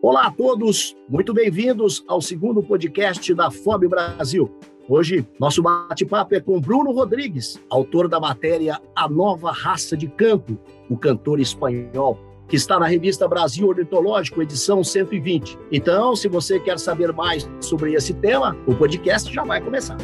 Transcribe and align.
Olá 0.00 0.26
a 0.26 0.30
todos, 0.30 0.96
muito 1.08 1.34
bem-vindos 1.34 2.04
ao 2.06 2.22
segundo 2.22 2.62
podcast 2.62 3.34
da 3.34 3.50
FOB 3.50 3.88
Brasil. 3.88 4.48
Hoje, 4.88 5.26
nosso 5.40 5.60
bate-papo 5.60 6.36
é 6.36 6.40
com 6.40 6.60
Bruno 6.60 6.92
Rodrigues, 6.92 7.60
autor 7.68 8.08
da 8.08 8.20
matéria 8.20 8.80
A 8.94 9.08
Nova 9.08 9.50
Raça 9.50 9.96
de 9.96 10.06
Canto, 10.06 10.56
o 10.88 10.96
cantor 10.96 11.40
espanhol, 11.40 12.16
que 12.48 12.54
está 12.54 12.78
na 12.78 12.86
revista 12.86 13.26
Brasil 13.26 13.66
Ornitológico, 13.66 14.40
edição 14.40 14.84
120. 14.84 15.58
Então, 15.72 16.14
se 16.14 16.28
você 16.28 16.60
quer 16.60 16.78
saber 16.78 17.12
mais 17.12 17.50
sobre 17.60 17.94
esse 17.94 18.14
tema, 18.14 18.56
o 18.68 18.76
podcast 18.76 19.34
já 19.34 19.42
vai 19.42 19.60
começar. 19.60 19.96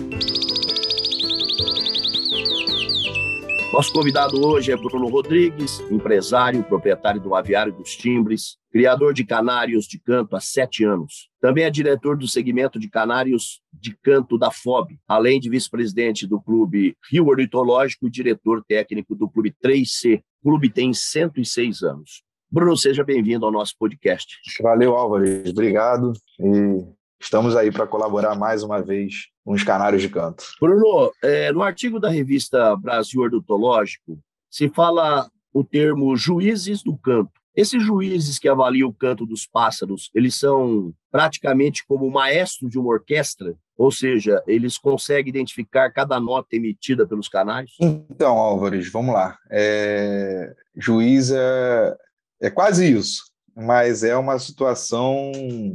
Nosso 3.75 3.93
convidado 3.93 4.41
hoje 4.47 4.71
é 4.71 4.77
Bruno 4.77 5.09
Rodrigues, 5.09 5.81
empresário, 5.91 6.63
proprietário 6.63 7.21
do 7.21 7.35
Aviário 7.35 7.73
dos 7.73 7.97
Timbres, 7.97 8.57
criador 8.71 9.13
de 9.13 9.25
canários 9.25 9.87
de 9.87 9.99
canto 9.99 10.37
há 10.37 10.41
sete 10.41 10.85
anos. 10.85 11.29
Também 11.41 11.65
é 11.65 11.71
diretor 11.71 12.17
do 12.17 12.29
segmento 12.29 12.79
de 12.79 12.89
canários 12.89 13.61
de 13.73 13.93
canto 14.01 14.39
da 14.39 14.53
FOB, 14.53 14.96
além 15.09 15.41
de 15.41 15.51
vice-presidente 15.51 16.25
do 16.25 16.41
Clube 16.41 16.96
Rio 17.11 17.27
Ornitológico 17.27 18.07
e 18.07 18.11
diretor 18.11 18.63
técnico 18.65 19.13
do 19.17 19.29
Clube 19.29 19.53
3C. 19.61 20.21
O 20.41 20.51
clube 20.51 20.71
tem 20.71 20.95
106 20.95 21.82
anos. 21.82 22.23
Bruno, 22.49 22.77
seja 22.77 23.03
bem-vindo 23.03 23.45
ao 23.45 23.51
nosso 23.51 23.75
podcast. 23.77 24.37
Valeu, 24.63 24.95
Álvaro. 24.95 25.25
Obrigado. 25.51 26.13
E 26.39 27.04
estamos 27.25 27.57
aí 27.57 27.73
para 27.73 27.87
colaborar 27.87 28.35
mais 28.35 28.63
uma 28.63 28.83
vez 28.83 29.29
com 29.43 29.53
os 29.53 29.65
canários 29.65 30.03
de 30.03 30.09
canto. 30.09 30.45
Bruno, 30.61 31.11
é, 31.23 31.51
no 31.53 31.63
artigo 31.63 31.99
da 31.99 32.09
revista 32.09 32.77
Brasil 32.77 33.23
Ornitológico, 33.23 34.19
se 34.51 34.69
fala 34.69 35.29
o 35.53 35.65
termo 35.65 36.15
juízes 36.17 36.83
do 36.83 36.97
canto. 36.97 37.33
Esses 37.56 37.83
juízes 37.83 38.39
que 38.39 38.48
avaliam 38.48 38.89
o 38.89 38.92
canto 38.92 39.25
dos 39.25 39.47
pássaros, 39.47 40.11
eles 40.15 40.34
são 40.34 40.92
praticamente 41.11 41.87
como 41.87 42.11
maestros 42.11 42.70
de 42.70 42.79
uma 42.79 42.91
orquestra, 42.91 43.55
ou 43.77 43.91
seja, 43.91 44.43
eles 44.47 44.77
conseguem 44.77 45.31
identificar 45.31 45.91
cada 45.91 46.20
nota 46.20 46.57
emitida 46.57 47.07
pelos 47.07 47.29
canários? 47.29 47.73
Então, 47.81 48.37
Álvares, 48.37 48.91
vamos 48.91 49.15
lá. 49.15 49.39
É... 49.51 50.53
Juiz 50.77 51.31
é... 51.31 51.97
é 52.43 52.51
quase 52.51 52.93
isso, 52.93 53.23
mas 53.57 54.03
é 54.03 54.17
uma 54.17 54.39
situação 54.39 55.31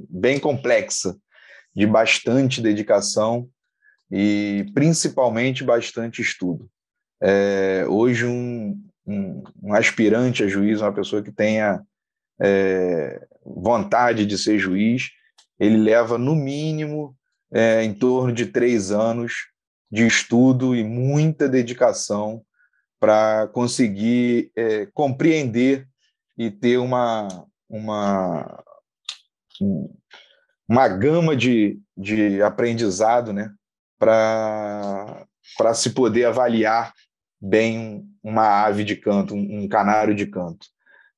bem 0.10 0.38
complexa 0.38 1.16
de 1.80 1.88
bastante 1.88 2.62
dedicação 2.62 3.50
e 4.12 4.70
principalmente 4.74 5.64
bastante 5.64 6.22
estudo. 6.22 6.70
É, 7.24 7.86
hoje, 7.88 8.26
um, 8.26 8.78
um, 9.08 9.42
um, 9.64 9.74
aspirante 9.74 10.44
a 10.44 10.48
juiz, 10.50 10.82
uma 10.82 10.92
pessoa 10.92 11.24
que 11.24 11.32
tenha 11.32 11.82
é, 12.42 13.26
vontade 13.46 14.26
de 14.26 14.38
ser 14.38 14.60
juiz, 14.60 15.10
ele 15.58 15.78
leva 15.78 16.18
no 16.18 16.36
mínimo 16.36 17.16
é, 17.50 17.82
em 17.82 17.94
torno 17.94 18.34
de 18.34 18.48
três 18.48 18.92
anos 18.92 19.48
de 19.90 20.06
estudo 20.06 20.76
e 20.76 20.84
muita 20.84 21.48
dedicação 21.48 22.44
para 23.00 23.48
conseguir 23.54 24.52
é, 24.54 24.86
compreender 24.88 25.88
e 26.38 26.52
ter 26.52 26.78
uma, 26.78 27.48
uma, 27.70 28.64
uma 30.70 30.88
gama 30.88 31.36
de, 31.36 31.80
de 31.98 32.42
aprendizado 32.44 33.34
né, 33.34 33.52
para 33.98 35.26
se 35.74 35.90
poder 35.90 36.26
avaliar 36.26 36.94
bem 37.42 38.06
uma 38.24 38.66
ave 38.66 38.84
de 38.84 38.96
canto, 38.96 39.34
um, 39.34 39.64
um 39.64 39.68
canário 39.68 40.14
de 40.14 40.28
canto. 40.28 40.68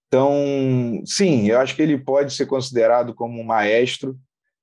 Então, 0.07 1.01
sim, 1.05 1.49
eu 1.49 1.59
acho 1.59 1.75
que 1.75 1.81
ele 1.81 1.97
pode 1.97 2.33
ser 2.33 2.45
considerado 2.45 3.13
como 3.13 3.41
um 3.41 3.43
maestro, 3.43 4.17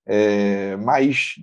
é, 0.07 0.77
mas 0.77 1.35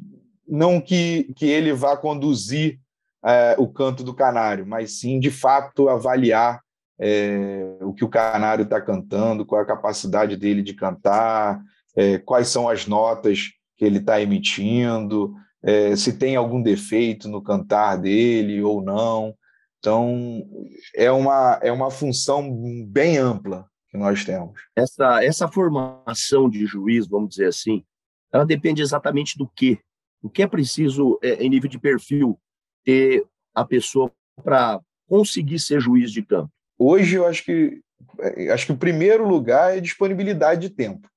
não 0.48 0.82
que, 0.82 1.32
que 1.36 1.46
ele 1.46 1.72
vá 1.72 1.96
conduzir 1.96 2.80
é, 3.24 3.56
o 3.60 3.68
canto 3.68 4.04
do 4.04 4.14
canário, 4.14 4.66
mas 4.66 5.00
sim, 5.00 5.20
de 5.20 5.30
fato, 5.30 5.90
avaliar 5.90 6.62
é, 7.00 7.78
o 7.82 7.94
que 7.94 8.06
o 8.06 8.10
canário 8.10 8.64
está 8.64 8.80
cantando, 8.82 9.46
qual 9.46 9.62
a 9.62 9.66
capacidade 9.66 10.36
dele 10.36 10.62
de 10.62 10.74
cantar, 10.74 11.62
é, 11.96 12.18
quais 12.18 12.50
são 12.50 12.68
as 12.68 12.86
notas 12.86 13.52
que 13.78 13.86
ele 13.86 14.00
está 14.00 14.22
emitindo, 14.22 15.34
é, 15.64 15.96
se 15.96 16.18
tem 16.18 16.36
algum 16.36 16.62
defeito 16.62 17.28
no 17.28 17.42
cantar 17.42 17.98
dele 17.98 18.62
ou 18.62 18.82
não. 18.82 19.34
Então, 19.80 20.44
é 20.96 21.12
uma, 21.12 21.60
é 21.62 21.72
uma 21.72 21.92
função 21.92 22.52
bem 22.86 23.18
ampla 23.18 23.68
que 23.90 23.98
nós 23.98 24.26
temos. 24.26 24.60
Essa, 24.76 25.24
essa 25.24 25.48
formação 25.48 26.50
de 26.50 26.66
juiz, 26.66 27.08
vamos 27.08 27.30
dizer 27.30 27.48
assim, 27.48 27.84
ela 28.32 28.46
depende 28.46 28.82
exatamente 28.82 29.38
do 29.38 29.48
quê? 29.56 29.80
O 30.22 30.30
que 30.30 30.44
é 30.44 30.48
preciso, 30.48 31.20
é, 31.22 31.44
em 31.44 31.50
nível 31.50 31.70
de 31.70 31.80
perfil, 31.80 32.40
ter 32.84 33.26
a 33.54 33.64
pessoa 33.64 34.12
para 34.44 34.80
conseguir 35.08 35.60
ser 35.60 35.80
juiz 35.80 36.12
de 36.12 36.24
campo? 36.24 36.52
Hoje, 36.78 37.16
eu 37.16 37.26
acho 37.26 37.44
que, 37.44 37.80
é, 38.20 38.52
acho 38.52 38.66
que 38.66 38.72
o 38.72 38.78
primeiro 38.78 39.28
lugar 39.28 39.78
é 39.78 39.82
disponibilidade 39.82 40.62
de 40.62 40.70
tempo 40.70 41.08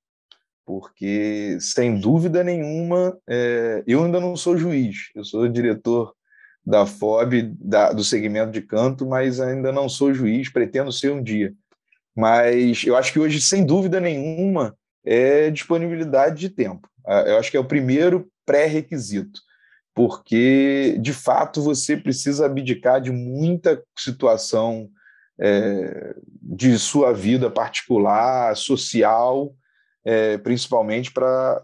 porque, 0.69 1.57
sem 1.59 1.99
dúvida 1.99 2.43
nenhuma, 2.43 3.17
é, 3.27 3.83
eu 3.87 4.05
ainda 4.05 4.19
não 4.19 4.37
sou 4.37 4.55
juiz, 4.55 5.09
eu 5.15 5.23
sou 5.23 5.47
diretor 5.47 6.13
da 6.63 6.85
FOB, 6.85 7.55
da, 7.59 7.91
do 7.91 8.03
segmento 8.03 8.51
de 8.51 8.61
canto, 8.61 9.03
mas 9.03 9.39
ainda 9.39 9.71
não 9.71 9.89
sou 9.89 10.13
juiz, 10.13 10.47
pretendo 10.47 10.91
ser 10.91 11.11
um 11.11 11.23
dia. 11.23 11.55
Mas 12.15 12.83
eu 12.85 12.95
acho 12.95 13.11
que 13.11 13.19
hoje, 13.19 13.41
sem 13.41 13.65
dúvida 13.65 13.99
nenhuma, 13.99 14.77
é 15.03 15.49
disponibilidade 15.49 16.39
de 16.39 16.49
tempo. 16.51 16.87
Eu 17.25 17.39
acho 17.39 17.49
que 17.49 17.57
é 17.57 17.59
o 17.59 17.65
primeiro 17.65 18.29
pré-requisito, 18.45 19.41
porque, 19.95 20.99
de 21.01 21.13
fato, 21.13 21.63
você 21.63 21.97
precisa 21.97 22.45
abdicar 22.45 23.01
de 23.01 23.11
muita 23.11 23.81
situação 23.97 24.87
é, 25.41 26.15
de 26.39 26.77
sua 26.77 27.11
vida 27.11 27.49
particular, 27.49 28.55
social, 28.55 29.55
é, 30.05 30.37
principalmente 30.37 31.11
para 31.11 31.61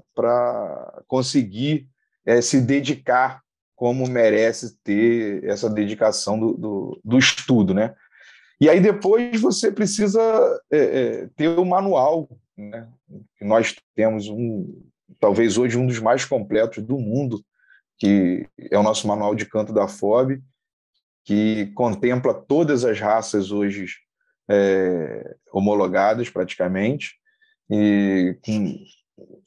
conseguir 1.08 1.88
é, 2.26 2.42
se 2.42 2.62
dedicar 2.62 3.42
como 3.76 4.08
merece 4.08 4.78
ter 4.84 5.44
essa 5.44 5.70
dedicação 5.70 6.40
do, 6.40 6.54
do, 6.54 7.02
do, 7.04 7.18
estudo, 7.18 7.74
né? 7.74 7.94
E 8.60 8.70
aí 8.70 8.80
depois 8.80 9.40
você 9.42 9.72
precisa 9.72 10.20
é, 10.72 10.78
é 10.78 11.30
ter 11.36 11.50
o 11.50 11.66
manual, 11.66 12.30
né? 12.58 12.88
Nós 13.42 13.76
temos 13.94 14.28
um, 14.30 14.82
talvez 15.20 15.58
hoje 15.58 15.78
um 15.78 15.86
dos 15.86 16.00
mais 16.00 16.24
completos 16.24 16.84
do 16.84 16.98
mundo, 16.98 17.44
que 17.98 18.48
é 18.72 18.78
o 18.78 18.84
nosso 18.84 19.08
manual 19.08 19.36
de 19.36 19.46
canto 19.46 19.74
da 19.74 19.88
FOB, 19.88 20.42
que 21.24 21.68
contempla 21.74 22.34
todas 22.34 22.86
as 22.86 23.00
raças 23.00 23.52
hoje 23.52 23.88
é, 24.50 25.36
homologadas 25.52 26.30
praticamente, 26.30 27.16
e 27.70 28.38
com 28.44 28.78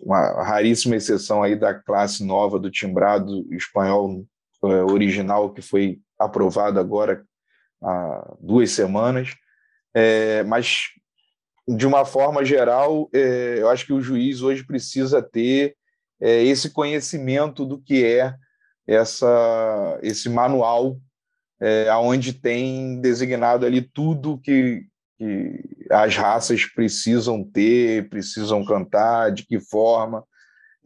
uma 0.01 0.43
raríssima 0.43 0.97
exceção 0.97 1.43
aí 1.43 1.55
da 1.55 1.75
classe 1.75 2.25
nova 2.25 2.59
do 2.59 2.71
timbrado 2.71 3.47
espanhol 3.53 4.25
é, 4.65 4.67
original 4.83 5.53
que 5.53 5.63
foi 5.63 6.01
aprovado 6.19 6.81
agora 6.81 7.25
há 7.83 8.37
duas 8.41 8.71
semanas, 8.73 9.35
é, 9.95 10.43
mas 10.45 10.89
de 11.69 11.87
uma 11.87 12.05
forma 12.05 12.45
geral, 12.45 13.11
é, 13.13 13.57
eu 13.59 13.69
acho 13.69 13.85
que 13.85 13.93
o 13.93 14.01
juiz 14.01 14.41
hoje 14.41 14.65
precisa 14.65 15.23
ter 15.23 15.77
é, 16.21 16.43
esse 16.43 16.71
conhecimento 16.71 17.65
do 17.65 17.79
que 17.79 18.05
é 18.05 18.35
essa, 18.87 19.99
esse 20.03 20.31
manual, 20.31 20.99
é, 21.61 21.93
onde 21.97 22.33
tem 22.33 23.01
designado 23.01 23.67
ali 23.67 23.83
tudo 23.83 24.39
que, 24.39 24.87
que 25.19 25.61
as 25.91 26.17
raças 26.17 26.65
precisam 26.65 27.43
ter, 27.43 28.09
precisam 28.09 28.65
cantar, 28.65 29.33
de 29.33 29.45
que 29.45 29.59
forma, 29.59 30.25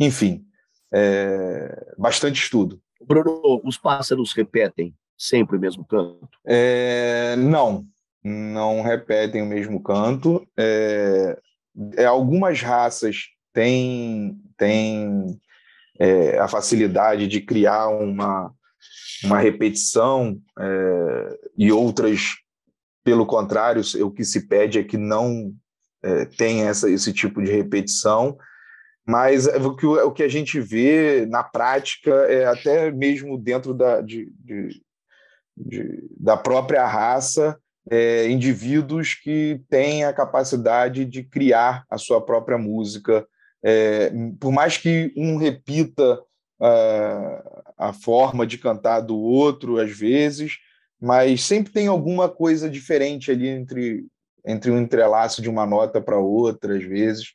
enfim, 0.00 0.44
é, 0.92 1.94
bastante 1.98 2.42
estudo. 2.42 2.80
Bruno, 3.06 3.60
os 3.64 3.76
pássaros 3.76 4.32
repetem 4.32 4.94
sempre 5.18 5.56
o 5.56 5.60
mesmo 5.60 5.84
canto? 5.84 6.28
É, 6.44 7.36
não, 7.36 7.84
não 8.24 8.82
repetem 8.82 9.42
o 9.42 9.46
mesmo 9.46 9.82
canto. 9.82 10.46
É, 10.56 11.38
é 11.96 12.04
algumas 12.04 12.60
raças 12.60 13.28
têm, 13.52 14.40
têm 14.56 15.38
é, 15.98 16.38
a 16.38 16.48
facilidade 16.48 17.26
de 17.26 17.40
criar 17.40 17.88
uma, 17.88 18.52
uma 19.24 19.38
repetição 19.38 20.40
é, 20.58 21.38
e 21.56 21.70
outras 21.70 22.41
pelo 23.04 23.26
contrário, 23.26 23.82
o 24.04 24.10
que 24.10 24.24
se 24.24 24.46
pede 24.46 24.78
é 24.78 24.84
que 24.84 24.96
não 24.96 25.52
é, 26.02 26.24
tenha 26.24 26.68
essa, 26.68 26.90
esse 26.90 27.12
tipo 27.12 27.42
de 27.42 27.50
repetição, 27.50 28.36
mas 29.06 29.46
o 29.46 29.74
que, 29.76 29.86
o 29.86 30.12
que 30.12 30.22
a 30.22 30.28
gente 30.28 30.60
vê 30.60 31.26
na 31.26 31.42
prática 31.42 32.10
é 32.10 32.46
até 32.46 32.90
mesmo 32.90 33.36
dentro 33.36 33.74
da, 33.74 34.00
de, 34.00 34.32
de, 34.38 34.82
de, 35.56 36.08
da 36.18 36.36
própria 36.36 36.86
raça, 36.86 37.58
é, 37.90 38.28
indivíduos 38.28 39.14
que 39.14 39.60
têm 39.68 40.04
a 40.04 40.12
capacidade 40.12 41.04
de 41.04 41.24
criar 41.24 41.84
a 41.90 41.98
sua 41.98 42.20
própria 42.20 42.56
música 42.56 43.26
É, 43.64 44.10
por 44.40 44.50
mais 44.50 44.76
que 44.76 45.12
um 45.16 45.38
repita 45.38 46.18
uh, 46.60 47.62
a 47.78 47.92
forma 47.92 48.44
de 48.44 48.58
cantar 48.58 49.00
do 49.00 49.16
outro, 49.16 49.78
às 49.78 49.96
vezes, 49.96 50.58
mas 51.02 51.42
sempre 51.42 51.72
tem 51.72 51.88
alguma 51.88 52.28
coisa 52.28 52.70
diferente 52.70 53.32
ali 53.32 53.48
entre, 53.48 54.06
entre 54.46 54.70
um 54.70 54.78
entrelaço 54.78 55.42
de 55.42 55.50
uma 55.50 55.66
nota 55.66 56.00
para 56.00 56.16
outra, 56.16 56.76
às 56.76 56.84
vezes. 56.84 57.34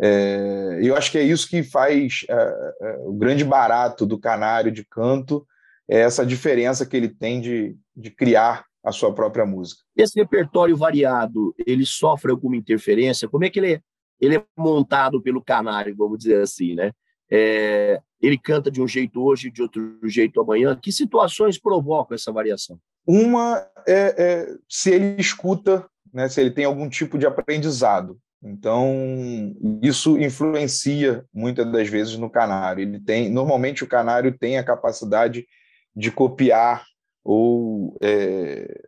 É, 0.00 0.78
eu 0.80 0.94
acho 0.94 1.10
que 1.10 1.18
é 1.18 1.22
isso 1.22 1.48
que 1.48 1.64
faz 1.64 2.24
uh, 2.30 2.86
uh, 2.86 3.10
o 3.10 3.12
grande 3.12 3.44
barato 3.44 4.06
do 4.06 4.16
canário 4.16 4.70
de 4.70 4.84
canto, 4.84 5.44
é 5.88 5.98
essa 5.98 6.24
diferença 6.24 6.86
que 6.86 6.96
ele 6.96 7.08
tem 7.08 7.40
de, 7.40 7.76
de 7.96 8.10
criar 8.10 8.64
a 8.82 8.92
sua 8.92 9.12
própria 9.12 9.44
música. 9.44 9.82
Esse 9.96 10.18
repertório 10.18 10.76
variado, 10.76 11.52
ele 11.66 11.84
sofre 11.84 12.30
alguma 12.30 12.56
interferência? 12.56 13.28
Como 13.28 13.44
é 13.44 13.50
que 13.50 13.58
ele 13.58 13.72
é, 13.72 13.80
ele 14.20 14.36
é 14.36 14.44
montado 14.56 15.20
pelo 15.20 15.42
canário, 15.42 15.96
vamos 15.96 16.18
dizer 16.18 16.40
assim, 16.40 16.76
né? 16.76 16.92
É, 17.28 18.00
ele 18.22 18.38
canta 18.38 18.70
de 18.70 18.80
um 18.80 18.86
jeito 18.86 19.20
hoje, 19.20 19.50
de 19.50 19.62
outro 19.62 19.98
jeito 20.04 20.40
amanhã. 20.40 20.78
Que 20.80 20.92
situações 20.92 21.58
provocam 21.58 22.14
essa 22.14 22.30
variação? 22.30 22.78
Uma 23.06 23.66
é, 23.86 24.14
é 24.16 24.56
se 24.68 24.90
ele 24.90 25.20
escuta, 25.20 25.86
né, 26.12 26.28
se 26.28 26.40
ele 26.40 26.50
tem 26.50 26.64
algum 26.64 26.88
tipo 26.88 27.18
de 27.18 27.26
aprendizado. 27.26 28.18
Então, 28.42 29.54
isso 29.82 30.18
influencia 30.18 31.24
muitas 31.32 31.70
das 31.70 31.88
vezes 31.88 32.16
no 32.16 32.30
canário. 32.30 32.82
Ele 32.82 32.98
tem, 32.98 33.28
normalmente 33.30 33.84
o 33.84 33.88
canário 33.88 34.36
tem 34.36 34.56
a 34.56 34.64
capacidade 34.64 35.46
de 35.94 36.10
copiar 36.10 36.84
ou, 37.22 37.98
é, 38.02 38.82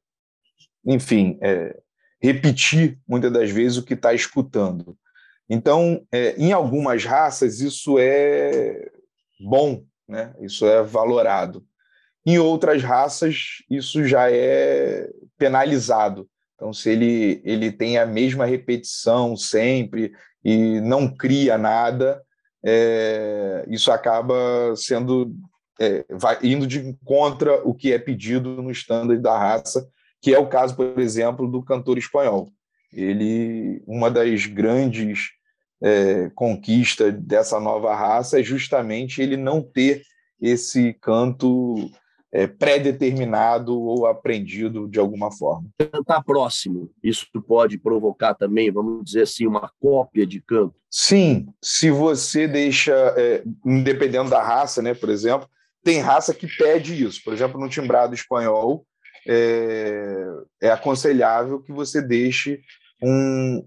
enfim, 0.86 1.38
é, 1.42 1.78
repetir 2.20 2.98
muitas 3.06 3.30
das 3.30 3.50
vezes 3.50 3.76
o 3.76 3.84
que 3.84 3.94
está 3.94 4.14
escutando. 4.14 4.96
Então, 5.50 6.06
é, 6.10 6.34
em 6.36 6.52
algumas 6.52 7.04
raças, 7.04 7.60
isso 7.60 7.98
é 7.98 8.90
bom, 9.38 9.84
né? 10.08 10.34
isso 10.40 10.64
é 10.66 10.82
valorado. 10.82 11.66
Em 12.24 12.38
outras 12.38 12.82
raças, 12.82 13.58
isso 13.68 14.06
já 14.06 14.30
é 14.30 15.08
penalizado. 15.36 16.28
Então, 16.54 16.72
se 16.72 16.90
ele, 16.90 17.42
ele 17.44 17.72
tem 17.72 17.98
a 17.98 18.06
mesma 18.06 18.44
repetição 18.44 19.36
sempre 19.36 20.12
e 20.44 20.80
não 20.80 21.12
cria 21.12 21.58
nada, 21.58 22.22
é, 22.64 23.64
isso 23.68 23.90
acaba 23.90 24.34
sendo 24.76 25.34
é, 25.80 26.04
vai, 26.10 26.38
indo 26.44 26.66
de 26.66 26.96
contra 27.04 27.66
o 27.66 27.74
que 27.74 27.92
é 27.92 27.98
pedido 27.98 28.62
no 28.62 28.70
standard 28.70 29.20
da 29.20 29.36
raça, 29.36 29.88
que 30.20 30.32
é 30.32 30.38
o 30.38 30.46
caso, 30.46 30.76
por 30.76 30.98
exemplo, 31.00 31.50
do 31.50 31.62
cantor 31.62 31.98
espanhol. 31.98 32.48
Ele, 32.92 33.82
uma 33.86 34.08
das 34.08 34.46
grandes 34.46 35.30
é, 35.82 36.30
conquistas 36.34 37.12
dessa 37.14 37.58
nova 37.58 37.94
raça 37.94 38.38
é 38.38 38.42
justamente 38.44 39.20
ele 39.20 39.36
não 39.36 39.60
ter 39.60 40.02
esse 40.40 40.92
canto 41.00 41.90
é, 42.32 42.46
pré-determinado 42.46 43.78
ou 43.78 44.06
aprendido 44.06 44.88
de 44.88 44.98
alguma 44.98 45.30
forma. 45.30 45.68
Cantar 45.78 46.22
próximo, 46.24 46.90
isso 47.02 47.26
pode 47.46 47.78
provocar 47.78 48.34
também, 48.34 48.70
vamos 48.70 49.04
dizer 49.04 49.22
assim, 49.22 49.46
uma 49.46 49.70
cópia 49.80 50.26
de 50.26 50.40
canto? 50.40 50.74
Sim, 50.90 51.46
se 51.62 51.90
você 51.90 52.48
deixa, 52.48 52.92
é, 53.16 53.42
dependendo 53.82 54.30
da 54.30 54.42
raça, 54.42 54.80
né, 54.80 54.94
por 54.94 55.10
exemplo, 55.10 55.48
tem 55.84 56.00
raça 56.00 56.32
que 56.32 56.46
pede 56.46 57.02
isso. 57.04 57.20
Por 57.24 57.34
exemplo, 57.34 57.60
no 57.60 57.68
timbrado 57.68 58.14
espanhol, 58.14 58.86
é, 59.26 60.24
é 60.62 60.70
aconselhável 60.70 61.60
que 61.60 61.72
você 61.72 62.00
deixe 62.00 62.60
um, 63.02 63.66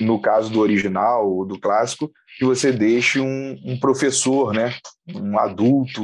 no 0.00 0.20
caso 0.20 0.50
do 0.50 0.60
original 0.60 1.28
ou 1.28 1.44
do 1.44 1.58
clássico, 1.58 2.10
que 2.38 2.44
você 2.44 2.70
deixe 2.70 3.18
um, 3.18 3.58
um 3.64 3.78
professor, 3.80 4.54
né, 4.54 4.74
um 5.12 5.38
adulto, 5.38 6.02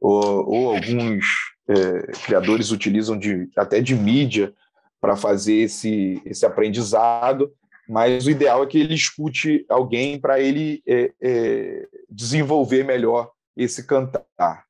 ou, 0.00 0.48
ou 0.48 0.74
alguns 0.74 1.26
é, 1.68 2.12
criadores 2.24 2.70
utilizam 2.70 3.18
de, 3.18 3.48
até 3.56 3.80
de 3.80 3.94
mídia 3.94 4.52
para 5.00 5.16
fazer 5.16 5.54
esse, 5.54 6.20
esse 6.24 6.44
aprendizado, 6.44 7.52
mas 7.88 8.26
o 8.26 8.30
ideal 8.30 8.62
é 8.62 8.66
que 8.66 8.78
ele 8.78 8.94
escute 8.94 9.64
alguém 9.68 10.18
para 10.20 10.40
ele 10.40 10.82
é, 10.86 11.12
é, 11.20 11.88
desenvolver 12.08 12.84
melhor 12.84 13.30
esse 13.56 13.84
cantar. 13.84 14.64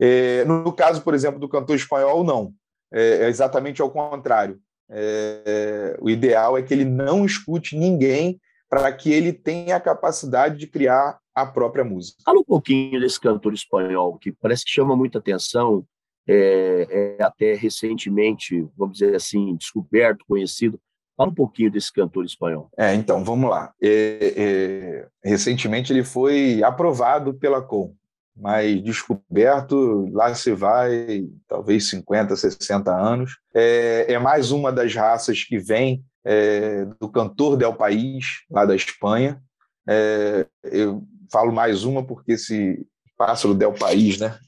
É, 0.00 0.44
no 0.44 0.72
caso, 0.72 1.02
por 1.02 1.14
exemplo, 1.14 1.38
do 1.38 1.48
cantor 1.48 1.76
espanhol, 1.76 2.24
não. 2.24 2.52
É, 2.92 3.24
é 3.24 3.28
exatamente 3.28 3.80
ao 3.80 3.90
contrário. 3.90 4.58
É, 4.90 5.96
o 6.00 6.10
ideal 6.10 6.56
é 6.56 6.62
que 6.62 6.72
ele 6.72 6.84
não 6.84 7.24
escute 7.24 7.76
ninguém 7.76 8.40
para 8.68 8.90
que 8.92 9.12
ele 9.12 9.32
tenha 9.32 9.76
a 9.76 9.80
capacidade 9.80 10.56
de 10.56 10.66
criar 10.66 11.18
a 11.34 11.46
própria 11.46 11.84
música. 11.84 12.22
Fala 12.24 12.40
um 12.40 12.44
pouquinho 12.44 13.00
desse 13.00 13.20
cantor 13.20 13.54
espanhol, 13.54 14.18
que 14.18 14.32
parece 14.32 14.64
que 14.64 14.70
chama 14.70 14.96
muita 14.96 15.18
atenção, 15.18 15.84
é, 16.26 17.16
é 17.18 17.22
até 17.22 17.54
recentemente, 17.54 18.66
vamos 18.76 18.98
dizer 18.98 19.14
assim, 19.14 19.56
descoberto, 19.56 20.24
conhecido. 20.26 20.78
Fala 21.16 21.30
um 21.30 21.34
pouquinho 21.34 21.70
desse 21.70 21.92
cantor 21.92 22.24
espanhol. 22.24 22.70
É, 22.76 22.94
então, 22.94 23.24
vamos 23.24 23.50
lá. 23.50 23.72
É, 23.82 24.34
é, 24.36 25.08
recentemente 25.22 25.92
ele 25.92 26.04
foi 26.04 26.62
aprovado 26.62 27.34
pela 27.34 27.60
COM, 27.60 27.94
mas 28.36 28.82
descoberto, 28.82 30.08
lá 30.12 30.34
se 30.34 30.52
vai, 30.52 31.28
talvez 31.46 31.88
50, 31.90 32.34
60 32.34 32.90
anos. 32.90 33.38
É, 33.54 34.12
é 34.14 34.18
mais 34.18 34.50
uma 34.50 34.72
das 34.72 34.94
raças 34.94 35.44
que 35.44 35.58
vem 35.58 36.02
é, 36.24 36.86
do 36.98 37.08
cantor 37.08 37.56
del 37.56 37.74
País, 37.74 38.44
lá 38.50 38.64
da 38.64 38.74
Espanha. 38.74 39.42
É, 39.86 40.46
eu 40.64 41.02
falo 41.32 41.50
mais 41.50 41.84
uma 41.84 42.04
porque 42.04 42.32
esse 42.32 42.86
pássaro 43.16 43.54
del 43.54 43.72
País, 43.72 44.18
né, 44.18 44.38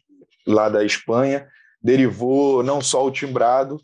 lá 0.46 0.68
da 0.68 0.84
Espanha, 0.84 1.48
derivou 1.82 2.62
não 2.62 2.80
só 2.80 3.04
o 3.06 3.10
timbrado, 3.10 3.80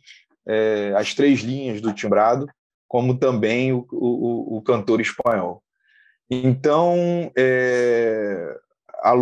é, 0.47 0.93
as 0.97 1.15
três 1.15 1.41
linhas 1.41 1.81
do 1.81 1.93
timbrado, 1.93 2.47
como 2.87 3.17
também 3.17 3.73
o, 3.73 3.87
o, 3.91 4.57
o 4.59 4.63
cantor 4.63 5.01
espanhol. 5.01 5.63
Então, 6.31 7.31
é, 7.37 8.57
a, 9.03 9.15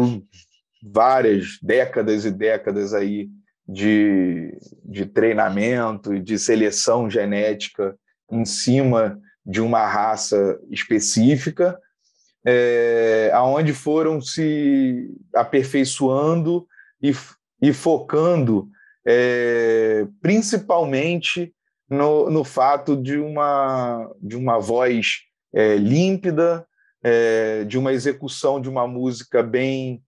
várias 0.82 1.58
décadas 1.62 2.24
e 2.24 2.30
décadas 2.30 2.94
aí 2.94 3.28
de, 3.66 4.58
de 4.84 5.04
treinamento 5.06 6.18
de 6.18 6.38
seleção 6.38 7.10
genética 7.10 7.96
em 8.30 8.44
cima 8.44 9.20
de 9.44 9.60
uma 9.60 9.86
raça 9.86 10.58
específica, 10.70 11.78
é, 12.50 13.30
aonde 13.34 13.74
foram 13.74 14.22
se 14.22 15.14
aperfeiçoando 15.34 16.66
e, 17.02 17.12
e 17.60 17.74
focando 17.74 18.70
é, 19.06 20.06
principalmente 20.22 21.54
no, 21.90 22.30
no 22.30 22.44
fato 22.44 22.96
de 22.96 23.18
uma, 23.18 24.10
de 24.18 24.34
uma 24.34 24.58
voz 24.58 25.18
é, 25.54 25.76
límpida, 25.76 26.66
é, 27.02 27.64
de 27.64 27.76
uma 27.76 27.92
execução 27.92 28.58
de 28.58 28.68
uma 28.68 28.86
música 28.88 29.42
bem 29.42 30.02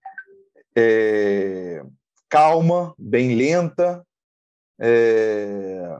é, 0.74 1.82
calma, 2.26 2.94
bem 2.98 3.34
lenta, 3.34 4.02
é, 4.80 5.98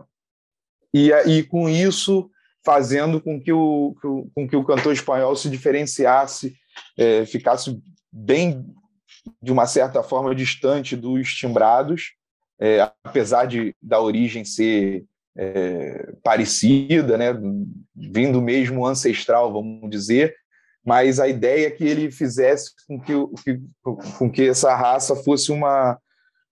e, 0.95 1.11
e 1.26 1.43
com 1.43 1.69
isso 1.69 2.31
fazendo 2.64 3.21
com 3.21 3.40
que 3.40 3.52
o, 3.52 3.95
com 4.35 4.49
que 4.49 4.57
o 4.57 4.64
cantor 4.64 4.93
espanhol 4.93 5.35
se 5.35 5.49
diferenciasse, 5.49 6.55
é, 6.99 7.25
ficasse 7.25 7.81
bem, 8.12 8.64
de 9.43 9.52
uma 9.52 9.67
certa 9.67 10.02
forma, 10.02 10.35
distante 10.35 10.97
dos 10.97 11.35
timbrados, 11.35 12.12
é, 12.59 12.81
apesar 13.05 13.47
de 13.47 13.75
da 13.81 14.00
origem 14.00 14.45
ser 14.45 15.05
é, 15.37 16.12
parecida, 16.23 17.17
né, 17.17 17.33
vindo 17.95 18.43
mesmo 18.43 18.87
ancestral, 18.87 19.52
vamos 19.52 19.88
dizer, 19.88 20.35
mas 20.85 21.21
a 21.21 21.29
ideia 21.29 21.67
é 21.67 21.71
que 21.71 21.85
ele 21.85 22.11
fizesse 22.11 22.73
com 22.87 23.00
que, 23.00 23.12
com 24.19 24.31
que 24.31 24.49
essa 24.49 24.75
raça 24.75 25.14
fosse 25.14 25.52
uma, 25.52 25.99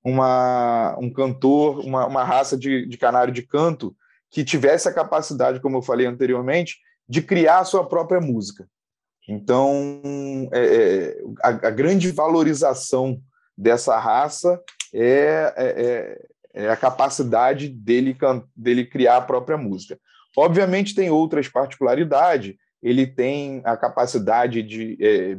uma, 0.04 0.96
um 1.00 1.10
cantor, 1.10 1.80
uma, 1.80 2.06
uma 2.06 2.24
raça 2.24 2.56
de, 2.56 2.86
de 2.86 2.96
canário 2.96 3.32
de 3.32 3.42
canto 3.42 3.94
que 4.30 4.44
tivesse 4.44 4.88
a 4.88 4.92
capacidade, 4.92 5.60
como 5.60 5.78
eu 5.78 5.82
falei 5.82 6.06
anteriormente, 6.06 6.76
de 7.08 7.22
criar 7.22 7.60
a 7.60 7.64
sua 7.64 7.86
própria 7.88 8.20
música. 8.20 8.68
Então, 9.28 10.00
é, 10.52 10.60
é 10.60 11.16
a, 11.42 11.48
a, 11.48 11.70
grande 11.70 12.10
valorização 12.10 13.20
dessa 13.56 13.98
raça 13.98 14.60
é, 14.94 15.52
é, 15.56 16.22
é, 16.56 16.64
é 16.66 16.70
a 16.70 16.76
capacidade 16.76 17.68
dele, 17.68 18.16
dele 18.56 18.86
criar 18.86 19.18
a 19.18 19.22
própria 19.22 19.56
música. 19.56 19.98
Obviamente, 20.36 20.94
tem 20.94 21.10
outras 21.10 21.48
particularidades, 21.48 22.54
ele 22.82 23.06
tem 23.06 23.60
a 23.64 23.76
capacidade 23.76 24.62
de 24.62 24.96
é, 25.00 25.34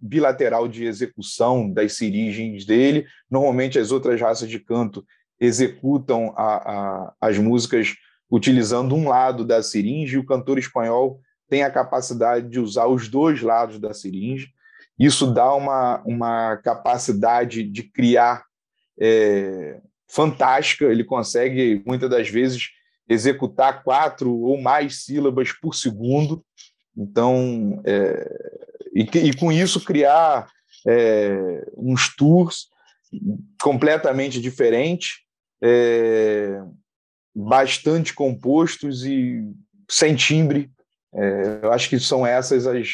bilateral 0.00 0.68
de 0.68 0.84
execução 0.84 1.70
das 1.70 1.94
sirigens 1.94 2.66
dele. 2.66 3.06
Normalmente, 3.30 3.78
as 3.78 3.90
outras 3.90 4.20
raças 4.20 4.48
de 4.48 4.58
canto 4.58 5.04
executam 5.40 6.34
a, 6.36 6.54
a, 6.54 7.12
as 7.20 7.38
músicas 7.38 7.94
utilizando 8.32 8.94
um 8.94 9.10
lado 9.10 9.44
da 9.44 9.62
seringe, 9.62 10.16
e 10.16 10.18
o 10.18 10.24
cantor 10.24 10.58
espanhol 10.58 11.20
tem 11.50 11.62
a 11.62 11.70
capacidade 11.70 12.48
de 12.48 12.58
usar 12.58 12.86
os 12.86 13.06
dois 13.06 13.42
lados 13.42 13.78
da 13.78 13.92
seringe. 13.92 14.48
Isso 14.98 15.30
dá 15.30 15.54
uma, 15.54 16.02
uma 16.06 16.56
capacidade 16.56 17.62
de 17.62 17.82
criar 17.82 18.46
é, 18.98 19.78
fantástica. 20.08 20.86
Ele 20.86 21.04
consegue, 21.04 21.82
muitas 21.86 22.08
das 22.08 22.30
vezes, 22.30 22.70
executar 23.06 23.82
quatro 23.82 24.34
ou 24.34 24.58
mais 24.58 25.04
sílabas 25.04 25.52
por 25.52 25.74
segundo. 25.74 26.42
Então, 26.96 27.82
é, 27.84 28.62
e, 28.94 29.02
e, 29.02 29.36
com 29.36 29.52
isso 29.52 29.84
criar 29.84 30.48
é, 30.86 31.70
uns 31.76 32.16
tours 32.16 32.68
completamente 33.60 34.40
diferentes, 34.40 35.18
é, 35.62 36.62
bastante 37.34 38.14
compostos 38.14 39.04
e 39.04 39.42
sem 39.88 40.14
timbre. 40.14 40.70
É, 41.14 41.60
eu 41.62 41.72
acho 41.72 41.88
que 41.88 41.98
são 41.98 42.26
essas 42.26 42.66
as, 42.66 42.88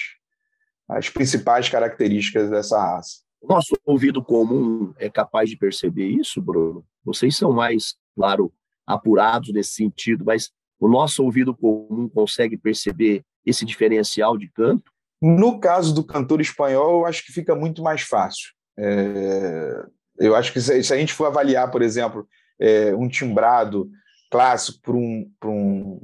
as 0.89 1.09
principais 1.09 1.69
características 1.69 2.51
dessa 2.51 2.79
raça. 2.81 3.19
Nosso 3.43 3.77
ouvido 3.85 4.23
comum 4.23 4.93
é 4.99 5.09
capaz 5.09 5.49
de 5.49 5.57
perceber 5.57 6.09
isso, 6.09 6.43
Bruno? 6.43 6.85
Vocês 7.05 7.37
são 7.37 7.53
mais, 7.53 7.95
claro, 8.17 8.53
apurados 8.87 9.53
nesse 9.53 9.73
sentido, 9.73 10.25
mas 10.25 10.51
o 10.81 10.89
nosso 10.89 11.23
ouvido 11.23 11.55
comum 11.57 12.09
consegue 12.09 12.57
perceber 12.57 13.23
esse 13.47 13.65
diferencial 13.65 14.37
de 14.37 14.49
canto? 14.49 14.91
No 15.21 15.59
caso 15.59 15.95
do 15.95 16.05
cantor 16.05 16.41
espanhol, 16.41 17.01
eu 17.01 17.07
acho 17.07 17.25
que 17.25 17.33
fica 17.33 17.55
muito 17.55 17.83
mais 17.83 18.03
fácil. 18.03 18.53
É, 18.77 19.85
eu 20.19 20.35
acho 20.35 20.53
que 20.53 20.61
se, 20.61 20.73
a 20.73 20.97
gente 20.97 21.13
for 21.13 21.27
avaliar, 21.27 21.71
por 21.71 21.83
exemplo, 21.83 22.27
é, 22.61 22.95
um 22.95 23.09
timbrado 23.09 23.91
clássico 24.31 24.81
para 24.83 24.93
um, 24.93 25.31
um, 25.45 26.01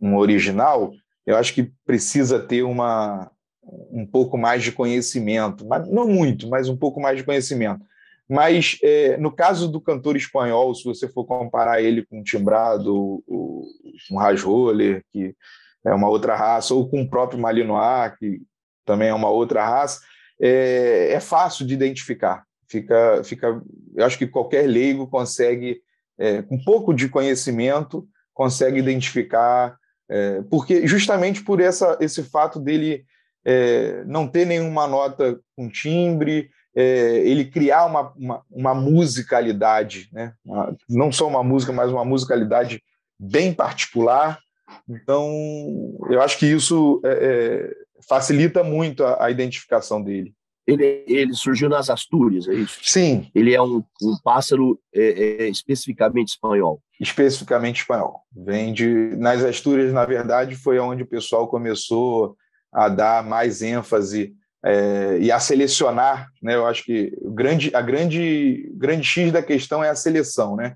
um 0.00 0.16
original, 0.16 0.92
eu 1.24 1.36
acho 1.36 1.52
que 1.52 1.72
precisa 1.84 2.38
ter 2.38 2.62
uma, 2.62 3.30
um 3.90 4.06
pouco 4.06 4.38
mais 4.38 4.62
de 4.62 4.72
conhecimento, 4.72 5.66
mas 5.66 5.88
não 5.88 6.06
muito, 6.06 6.48
mas 6.48 6.68
um 6.68 6.76
pouco 6.76 7.00
mais 7.00 7.18
de 7.18 7.24
conhecimento. 7.24 7.84
Mas 8.28 8.78
é, 8.82 9.16
no 9.16 9.30
caso 9.30 9.68
do 9.68 9.80
cantor 9.80 10.16
espanhol, 10.16 10.74
se 10.74 10.84
você 10.84 11.08
for 11.08 11.24
comparar 11.24 11.80
ele 11.80 12.04
com 12.04 12.20
o 12.20 12.24
timbrado, 12.24 13.22
o, 13.26 13.64
com 14.08 14.16
Raj 14.16 14.42
Roller, 14.42 15.04
que 15.12 15.34
é 15.84 15.94
uma 15.94 16.08
outra 16.08 16.34
raça, 16.34 16.74
ou 16.74 16.88
com 16.88 17.02
o 17.02 17.08
próprio 17.08 17.40
Malinois, 17.40 18.12
que 18.18 18.40
também 18.84 19.08
é 19.08 19.14
uma 19.14 19.30
outra 19.30 19.64
raça, 19.64 20.00
é, 20.40 21.12
é 21.12 21.20
fácil 21.20 21.64
de 21.66 21.74
identificar. 21.74 22.44
Fica, 22.68 23.22
fica, 23.22 23.62
eu 23.94 24.04
acho 24.04 24.18
que 24.18 24.26
qualquer 24.26 24.66
leigo 24.66 25.06
consegue, 25.06 25.80
é, 26.18 26.42
com 26.42 26.62
pouco 26.62 26.94
de 26.94 27.08
conhecimento, 27.08 28.06
consegue 28.32 28.78
identificar, 28.78 29.76
é, 30.08 30.42
porque 30.50 30.86
justamente 30.86 31.42
por 31.42 31.60
essa, 31.60 31.96
esse 32.00 32.22
fato 32.22 32.60
dele 32.60 33.04
é, 33.44 34.04
não 34.04 34.26
ter 34.26 34.44
nenhuma 34.44 34.86
nota 34.86 35.38
com 35.56 35.68
timbre, 35.68 36.50
é, 36.76 37.18
ele 37.24 37.46
criar 37.46 37.86
uma, 37.86 38.12
uma, 38.16 38.42
uma 38.50 38.74
musicalidade, 38.74 40.10
né? 40.12 40.34
Uma, 40.44 40.76
não 40.88 41.10
só 41.10 41.26
uma 41.26 41.42
música, 41.42 41.72
mas 41.72 41.90
uma 41.90 42.04
musicalidade 42.04 42.82
bem 43.18 43.54
particular. 43.54 44.38
Então, 44.86 45.32
eu 46.10 46.20
acho 46.20 46.38
que 46.38 46.44
isso 46.44 47.00
é, 47.02 47.10
é, 47.10 47.70
facilita 48.06 48.62
muito 48.62 49.04
a, 49.04 49.24
a, 49.24 49.30
identificação 49.30 50.02
dele. 50.02 50.34
Ele, 50.66 51.04
ele 51.06 51.32
surgiu 51.32 51.68
nas 51.68 51.88
Astúrias, 51.88 52.48
é 52.48 52.54
isso? 52.54 52.80
Sim. 52.82 53.30
Ele 53.34 53.54
é 53.54 53.62
um, 53.62 53.84
um 54.02 54.16
pássaro 54.22 54.80
é, 54.92 55.44
é, 55.44 55.48
especificamente 55.48 56.28
espanhol. 56.28 56.82
Especificamente 57.00 57.82
espanhol. 57.82 58.22
Vem 58.34 58.72
de. 58.72 59.14
Nas 59.16 59.44
Astúrias, 59.44 59.92
na 59.92 60.04
verdade, 60.04 60.56
foi 60.56 60.78
onde 60.78 61.04
o 61.04 61.06
pessoal 61.06 61.46
começou 61.46 62.36
a 62.72 62.88
dar 62.88 63.24
mais 63.24 63.62
ênfase 63.62 64.34
é, 64.64 65.18
e 65.20 65.30
a 65.30 65.38
selecionar, 65.38 66.28
né? 66.42 66.56
Eu 66.56 66.66
acho 66.66 66.84
que 66.84 67.16
o 67.20 67.30
grande, 67.30 67.70
a 67.72 67.80
grande, 67.80 68.68
grande 68.74 69.06
X 69.06 69.30
da 69.30 69.42
questão 69.42 69.84
é 69.84 69.88
a 69.88 69.94
seleção, 69.94 70.56
né? 70.56 70.74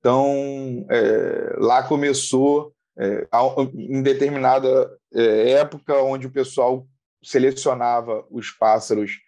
Então 0.00 0.86
é, 0.90 1.56
lá 1.58 1.82
começou 1.82 2.72
é, 2.98 3.26
em 3.74 4.02
determinada 4.02 4.90
é, 5.12 5.50
época 5.50 6.00
onde 6.02 6.26
o 6.26 6.32
pessoal 6.32 6.86
selecionava 7.22 8.24
os 8.30 8.50
pássaros 8.50 9.18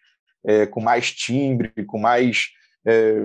é, 0.45 0.66
com 0.66 0.80
mais 0.80 1.12
timbre, 1.12 1.73
com 1.87 1.99
mais 1.99 2.49
é, 2.87 3.16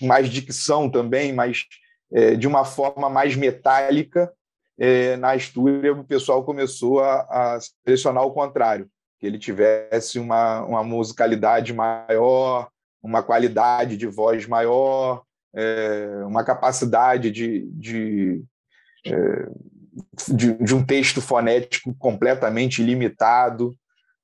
mais 0.00 0.28
dicção 0.28 0.88
também, 0.88 1.32
mas 1.32 1.64
de 2.38 2.46
uma 2.46 2.64
forma 2.64 3.10
mais 3.10 3.36
metálica. 3.36 4.32
na 5.18 5.32
Astúria, 5.32 5.92
o 5.92 6.04
pessoal 6.04 6.42
começou 6.42 7.00
a, 7.00 7.20
a 7.28 7.58
selecionar 7.84 8.24
o 8.24 8.32
contrário 8.32 8.88
que 9.18 9.26
ele 9.26 9.38
tivesse 9.38 10.18
uma, 10.18 10.64
uma 10.64 10.84
musicalidade 10.84 11.74
maior, 11.74 12.68
uma 13.02 13.22
qualidade 13.22 13.96
de 13.96 14.06
voz 14.06 14.46
maior, 14.46 15.22
é, 15.54 16.22
uma 16.24 16.44
capacidade 16.44 17.30
de, 17.30 17.68
de, 17.72 18.44
é, 19.04 19.48
de, 20.28 20.54
de, 20.54 20.74
um 20.74 20.84
texto 20.84 21.20
fonético 21.20 21.94
completamente 21.98 22.82
limitado. 22.82 23.74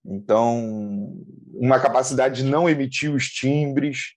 Então, 0.04 1.16
uma 1.54 1.80
capacidade 1.80 2.42
de 2.42 2.48
não 2.48 2.68
emitir 2.68 3.12
os 3.12 3.28
timbres. 3.28 4.14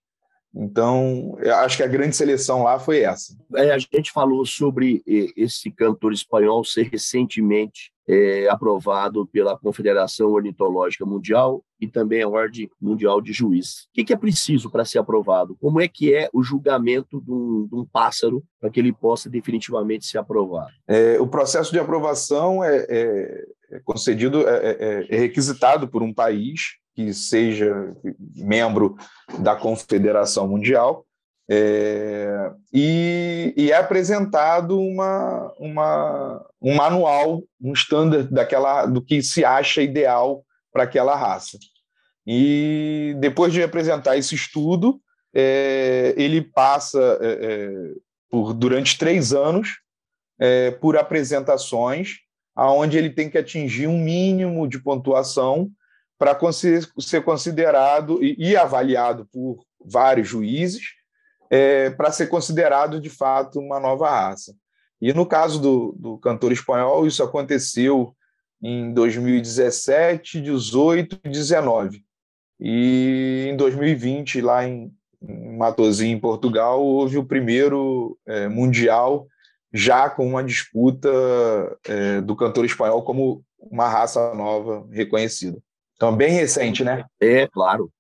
Então, 0.54 1.38
acho 1.64 1.78
que 1.78 1.84
a 1.84 1.88
grande 1.88 2.16
seleção 2.16 2.64
lá 2.64 2.80
foi 2.80 3.02
essa. 3.02 3.36
É, 3.56 3.72
a 3.72 3.78
gente 3.78 4.12
falou 4.12 4.46
sobre 4.46 5.04
esse 5.06 5.72
cantor 5.72 6.12
espanhol 6.12 6.64
ser 6.64 6.90
recentemente 6.90 7.92
é, 8.08 8.48
aprovado 8.50 9.28
pela 9.28 9.58
Confederação 9.58 10.32
Ornitológica 10.32 11.06
Mundial 11.06 11.64
e 11.80 11.88
também 11.88 12.24
a 12.24 12.30
Ordem 12.30 12.70
Mundial 12.82 13.22
de 13.22 13.34
Juízes. 13.34 13.82
O 13.82 13.94
que, 13.94 14.06
que 14.06 14.14
é 14.14 14.18
preciso 14.18 14.72
para 14.72 14.86
ser 14.86 14.98
aprovado? 15.00 15.58
Como 15.60 15.82
é 15.82 15.88
que 15.88 16.14
é 16.14 16.30
o 16.34 16.42
julgamento 16.42 17.22
de 17.22 17.32
um, 17.32 17.68
de 17.68 17.76
um 17.76 17.86
pássaro 17.86 18.42
para 18.60 18.70
que 18.70 18.80
ele 18.80 18.94
possa 18.94 19.30
definitivamente 19.30 20.06
ser 20.06 20.18
aprovado? 20.18 20.72
É, 20.88 21.20
o 21.20 21.28
processo 21.28 21.72
de 21.72 21.80
aprovação 21.80 22.64
é, 22.64 22.78
é, 22.78 22.88
é 22.90 23.46
concedido, 23.84 24.48
é, 24.48 24.78
é, 24.80 25.08
é 25.10 25.20
requisitado 25.20 25.88
por 25.88 26.02
um 26.02 26.14
país 26.14 26.76
que 26.96 27.14
seja 27.14 27.96
membro 28.36 28.98
da 29.40 29.56
Confederação 29.56 30.48
Mundial 30.48 31.06
é, 31.50 32.52
e, 32.74 33.54
e, 33.56 33.72
é 33.72 33.78
apresentado 33.78 34.80
uma, 34.80 35.54
uma, 35.58 36.46
um 36.62 36.76
manual, 36.76 37.42
um 37.62 37.72
standard 37.74 38.30
daquela, 38.34 38.86
do 38.86 39.02
que 39.02 39.22
se 39.24 39.46
acha 39.46 39.82
ideal 39.82 40.44
para 40.74 40.84
aquela 40.84 41.16
raça. 41.16 41.58
E 42.26 43.16
depois 43.20 43.54
de 43.54 43.64
apresentar 43.64 44.18
esse 44.18 44.36
estudo, 44.36 45.00
é, 45.34 46.14
ele 46.18 46.42
passa 46.42 47.18
é, 47.22 47.28
é 47.30 47.94
por 48.30 48.54
durante 48.54 48.98
três 48.98 49.32
anos 49.32 49.80
é, 50.40 50.72
por 50.72 50.98
apresentações, 50.98 52.18
aonde 52.58 52.98
ele 52.98 53.12
tem 53.12 53.30
que 53.30 53.38
atingir 53.38 53.86
um 53.86 54.00
mínimo 54.00 54.68
de 54.68 54.80
pontuação 54.80 55.70
para 56.18 56.36
ser 57.00 57.24
considerado 57.24 58.20
e, 58.24 58.58
avaliado 58.58 59.28
por 59.32 59.64
vários 59.80 60.28
juízes 60.28 60.82
é, 61.52 61.92
para 61.92 62.12
ser 62.12 62.26
considerado 62.26 63.00
de 63.00 63.12
fato 63.12 63.60
uma 63.60 63.80
nova 63.80 64.10
raça. 64.10 64.56
E 65.00 65.14
no 65.14 65.24
caso 65.24 65.62
do, 65.62 65.96
do 66.00 66.18
cantor 66.18 66.52
espanhol, 66.52 67.06
isso 67.06 67.22
aconteceu 67.22 68.16
em 68.60 68.92
2017, 68.92 70.42
18 70.42 71.20
e 71.26 71.30
19. 71.30 72.04
E 72.60 73.50
em 73.52 73.56
2020, 73.56 74.42
lá 74.42 74.68
em, 74.68 74.92
em 75.22 75.56
Matosinhos, 75.56 76.18
em 76.18 76.20
Portugal, 76.20 76.84
houve 76.84 77.20
o 77.20 77.24
primeiro 77.24 78.18
é, 78.26 78.48
mundial 78.48 79.28
já 79.78 80.10
com 80.10 80.28
uma 80.28 80.44
disputa 80.44 81.10
é, 81.86 82.22
do 82.22 82.36
cantor 82.36 82.66
espanhol 82.66 83.04
como 83.04 83.44
uma 83.60 83.88
raça 83.88 84.34
nova 84.34 84.88
reconhecida. 84.92 85.58
Então, 85.96 86.16
bem 86.16 86.32
recente, 86.32 86.84
né? 86.84 87.06
É, 87.20 87.48
claro. 87.48 87.92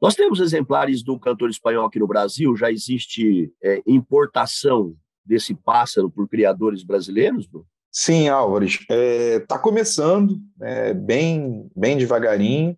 Nós 0.00 0.14
temos 0.14 0.40
exemplares 0.40 1.02
do 1.02 1.18
cantor 1.18 1.48
espanhol 1.48 1.86
aqui 1.86 1.98
no 1.98 2.06
Brasil, 2.06 2.54
já 2.56 2.70
existe 2.70 3.50
é, 3.62 3.82
importação 3.86 4.94
desse 5.24 5.54
pássaro 5.54 6.10
por 6.10 6.28
criadores 6.28 6.84
brasileiros, 6.84 7.46
Bruno? 7.46 7.66
Sim, 7.90 8.28
Álvares. 8.28 8.80
Está 8.80 8.94
é, 8.94 9.40
tá 9.40 9.58
começando, 9.58 10.38
é, 10.60 10.92
bem, 10.92 11.70
bem 11.74 11.96
devagarinho, 11.96 12.76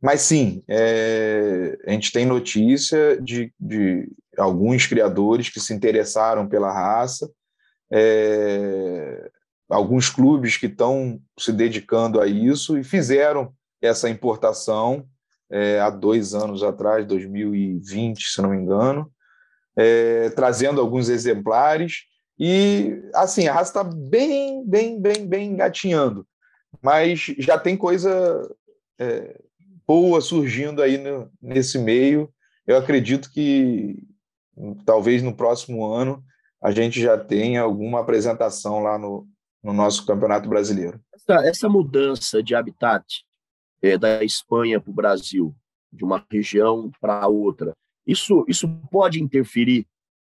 mas 0.00 0.20
sim, 0.20 0.62
é, 0.68 1.76
a 1.86 1.90
gente 1.90 2.12
tem 2.12 2.24
notícia 2.24 3.20
de, 3.20 3.52
de 3.58 4.08
alguns 4.36 4.86
criadores 4.86 5.48
que 5.48 5.58
se 5.58 5.74
interessaram 5.74 6.46
pela 6.46 6.72
raça, 6.72 7.28
é, 7.90 9.30
alguns 9.68 10.08
clubes 10.08 10.56
que 10.56 10.66
estão 10.66 11.20
se 11.38 11.52
dedicando 11.52 12.20
a 12.20 12.26
isso 12.26 12.78
e 12.78 12.84
fizeram 12.84 13.52
essa 13.80 14.08
importação 14.08 15.06
é, 15.50 15.80
há 15.80 15.90
dois 15.90 16.34
anos 16.34 16.62
atrás, 16.62 17.06
2020, 17.06 18.28
se 18.28 18.42
não 18.42 18.50
me 18.50 18.58
engano, 18.58 19.10
é, 19.76 20.30
trazendo 20.30 20.80
alguns 20.80 21.08
exemplares. 21.08 22.04
E, 22.38 23.02
assim, 23.14 23.48
a 23.48 23.52
raça 23.52 23.70
está 23.70 23.84
bem, 23.84 24.64
bem, 24.66 25.00
bem, 25.00 25.26
bem 25.26 25.50
engatinhando, 25.52 26.26
mas 26.82 27.34
já 27.38 27.58
tem 27.58 27.76
coisa 27.76 28.48
é, 28.98 29.40
boa 29.86 30.20
surgindo 30.20 30.82
aí 30.82 30.98
no, 30.98 31.30
nesse 31.40 31.78
meio. 31.78 32.32
Eu 32.66 32.76
acredito 32.76 33.30
que 33.32 33.96
talvez 34.84 35.22
no 35.22 35.34
próximo 35.34 35.86
ano 35.86 36.22
a 36.60 36.70
gente 36.70 37.00
já 37.00 37.16
tenha 37.16 37.62
alguma 37.62 38.00
apresentação 38.00 38.80
lá 38.80 38.98
no, 38.98 39.26
no 39.62 39.72
nosso 39.72 40.04
Campeonato 40.06 40.48
Brasileiro. 40.48 41.00
Essa, 41.14 41.48
essa 41.48 41.68
mudança 41.68 42.42
de 42.42 42.54
habitat 42.54 43.04
é, 43.82 43.96
da 43.96 44.24
Espanha 44.24 44.80
para 44.80 44.90
o 44.90 44.94
Brasil, 44.94 45.54
de 45.92 46.04
uma 46.04 46.24
região 46.30 46.90
para 47.00 47.26
outra, 47.28 47.72
isso, 48.06 48.44
isso 48.48 48.68
pode 48.90 49.22
interferir 49.22 49.86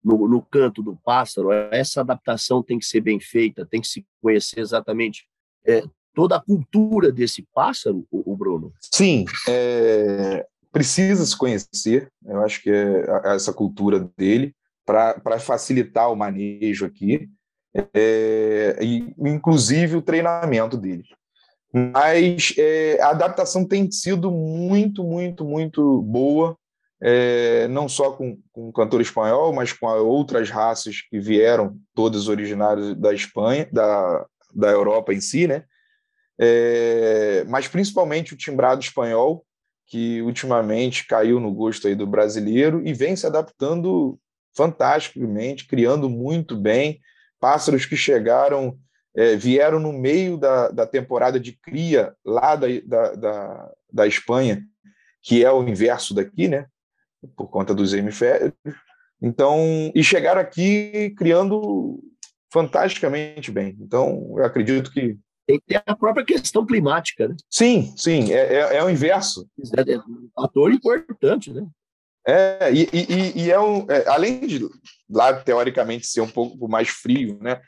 no, 0.03 0.29
no 0.29 0.43
canto 0.43 0.83
do 0.83 0.97
pássaro? 0.97 1.53
Essa 1.53 2.01
adaptação 2.01 2.63
tem 2.63 2.79
que 2.79 2.87
ser 2.87 3.01
bem 3.01 3.19
feita, 3.19 3.67
tem 3.67 3.81
que 3.81 3.89
se 3.89 4.07
conhecer 4.23 4.61
exatamente 4.61 5.27
é, 5.67 5.83
toda 6.15 6.37
a 6.37 6.41
cultura 6.41 7.11
desse 7.11 7.47
pássaro, 7.53 8.07
o, 8.11 8.33
o 8.33 8.37
Bruno? 8.37 8.73
Sim, 8.81 9.25
é, 9.49 10.47
precisa 10.71 11.25
se 11.27 11.37
conhecer, 11.37 12.09
eu 12.25 12.41
acho 12.43 12.63
que 12.63 12.71
é 12.71 13.35
essa 13.35 13.53
cultura 13.53 14.11
dele, 14.17 14.55
para 14.85 15.39
facilitar 15.39 16.11
o 16.11 16.17
manejo 16.17 16.87
aqui, 16.87 17.29
é, 17.95 18.79
e, 18.81 19.15
inclusive 19.19 19.97
o 19.97 20.03
treinamento 20.03 20.77
dele. 20.77 21.05
Mas 21.73 22.55
é, 22.57 23.01
a 23.03 23.11
adaptação 23.11 23.67
tem 23.67 23.91
sido 23.91 24.31
muito, 24.31 25.03
muito, 25.03 25.45
muito 25.45 26.03
boa, 26.03 26.57
é, 27.03 27.67
não 27.69 27.89
só 27.89 28.13
com, 28.13 28.39
com 28.53 28.69
o 28.69 28.73
cantor 28.73 29.01
espanhol, 29.01 29.53
mas 29.53 29.73
com 29.73 29.87
outras 29.87 30.51
raças 30.51 31.01
que 31.01 31.19
vieram, 31.19 31.77
todas 31.93 32.29
originárias 32.29 32.95
da 32.95 33.13
Espanha, 33.13 33.69
da, 33.73 34.25
da 34.55 34.71
Europa 34.71 35.13
em 35.13 35.21
si, 35.21 35.49
né? 35.49 35.65
É, 36.39 37.45
mas 37.49 37.69
principalmente 37.69 38.35
o 38.35 38.37
timbrado 38.37 38.81
espanhol, 38.81 39.45
que 39.87 40.23
ultimamente 40.23 41.07
caiu 41.07 41.39
no 41.39 41.53
gosto 41.53 41.87
aí 41.87 41.95
do 41.95 42.07
brasileiro 42.07 42.83
e 42.87 42.93
vem 42.93 43.15
se 43.17 43.27
adaptando 43.27 44.19
fantasticamente, 44.57 45.67
criando 45.67 46.09
muito 46.09 46.57
bem. 46.57 47.01
Pássaros 47.41 47.87
que 47.87 47.97
chegaram, 47.97 48.79
é, 49.15 49.37
vieram 49.37 49.79
no 49.79 49.93
meio 49.93 50.37
da, 50.37 50.69
da 50.69 50.87
temporada 50.87 51.39
de 51.39 51.53
cria 51.53 52.15
lá 52.25 52.57
da, 52.57 52.67
da, 52.85 53.15
da, 53.15 53.73
da 53.93 54.07
Espanha, 54.07 54.63
que 55.23 55.45
é 55.45 55.51
o 55.51 55.67
inverso 55.67 56.15
daqui, 56.15 56.49
né? 56.49 56.67
Por 57.37 57.49
conta 57.49 57.75
dos 57.75 57.95
hemisférios. 57.95 58.53
Então, 59.21 59.91
e 59.95 60.03
chegaram 60.05 60.41
aqui 60.41 61.15
criando 61.17 62.03
fantasticamente 62.53 63.51
bem. 63.51 63.77
Então, 63.81 64.35
eu 64.37 64.45
acredito 64.45 64.93
que 64.93 65.19
tem 65.47 65.59
que 65.59 65.67
ter 65.67 65.83
a 65.85 65.97
própria 65.97 66.25
questão 66.25 66.65
climática, 66.65 67.29
né? 67.29 67.37
Sim, 67.51 67.93
sim, 67.97 68.33
é, 68.33 68.55
é, 68.55 68.77
é 68.77 68.85
o 68.85 68.91
inverso. 68.91 69.47
É, 69.77 69.93
é 69.93 69.99
um 69.99 70.29
fator 70.35 70.73
importante, 70.73 71.53
né? 71.53 71.67
É, 72.27 72.73
e, 72.73 72.89
e, 72.93 73.43
e 73.45 73.51
é 73.51 73.61
um, 73.61 73.87
é, 73.91 74.09
além 74.09 74.47
de 74.47 74.67
lá 75.11 75.35
teoricamente 75.35 76.07
ser 76.07 76.23
um 76.23 76.29
pouco 76.29 76.67
mais 76.67 76.89
frio, 76.89 77.39
né? 77.41 77.61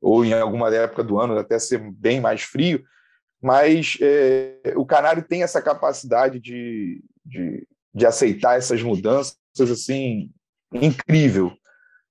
Ou 0.00 0.24
em 0.24 0.32
alguma 0.32 0.72
época 0.74 1.02
do 1.02 1.18
ano 1.18 1.36
até 1.36 1.58
ser 1.58 1.78
bem 1.92 2.20
mais 2.20 2.42
frio, 2.42 2.84
mas 3.42 3.98
é, 4.00 4.74
o 4.76 4.86
canário 4.86 5.22
tem 5.22 5.42
essa 5.42 5.60
capacidade 5.60 6.38
de, 6.38 7.02
de, 7.24 7.66
de, 7.92 8.06
aceitar 8.06 8.56
essas 8.56 8.82
mudanças 8.82 9.36
assim 9.58 10.30
incrível 10.72 11.52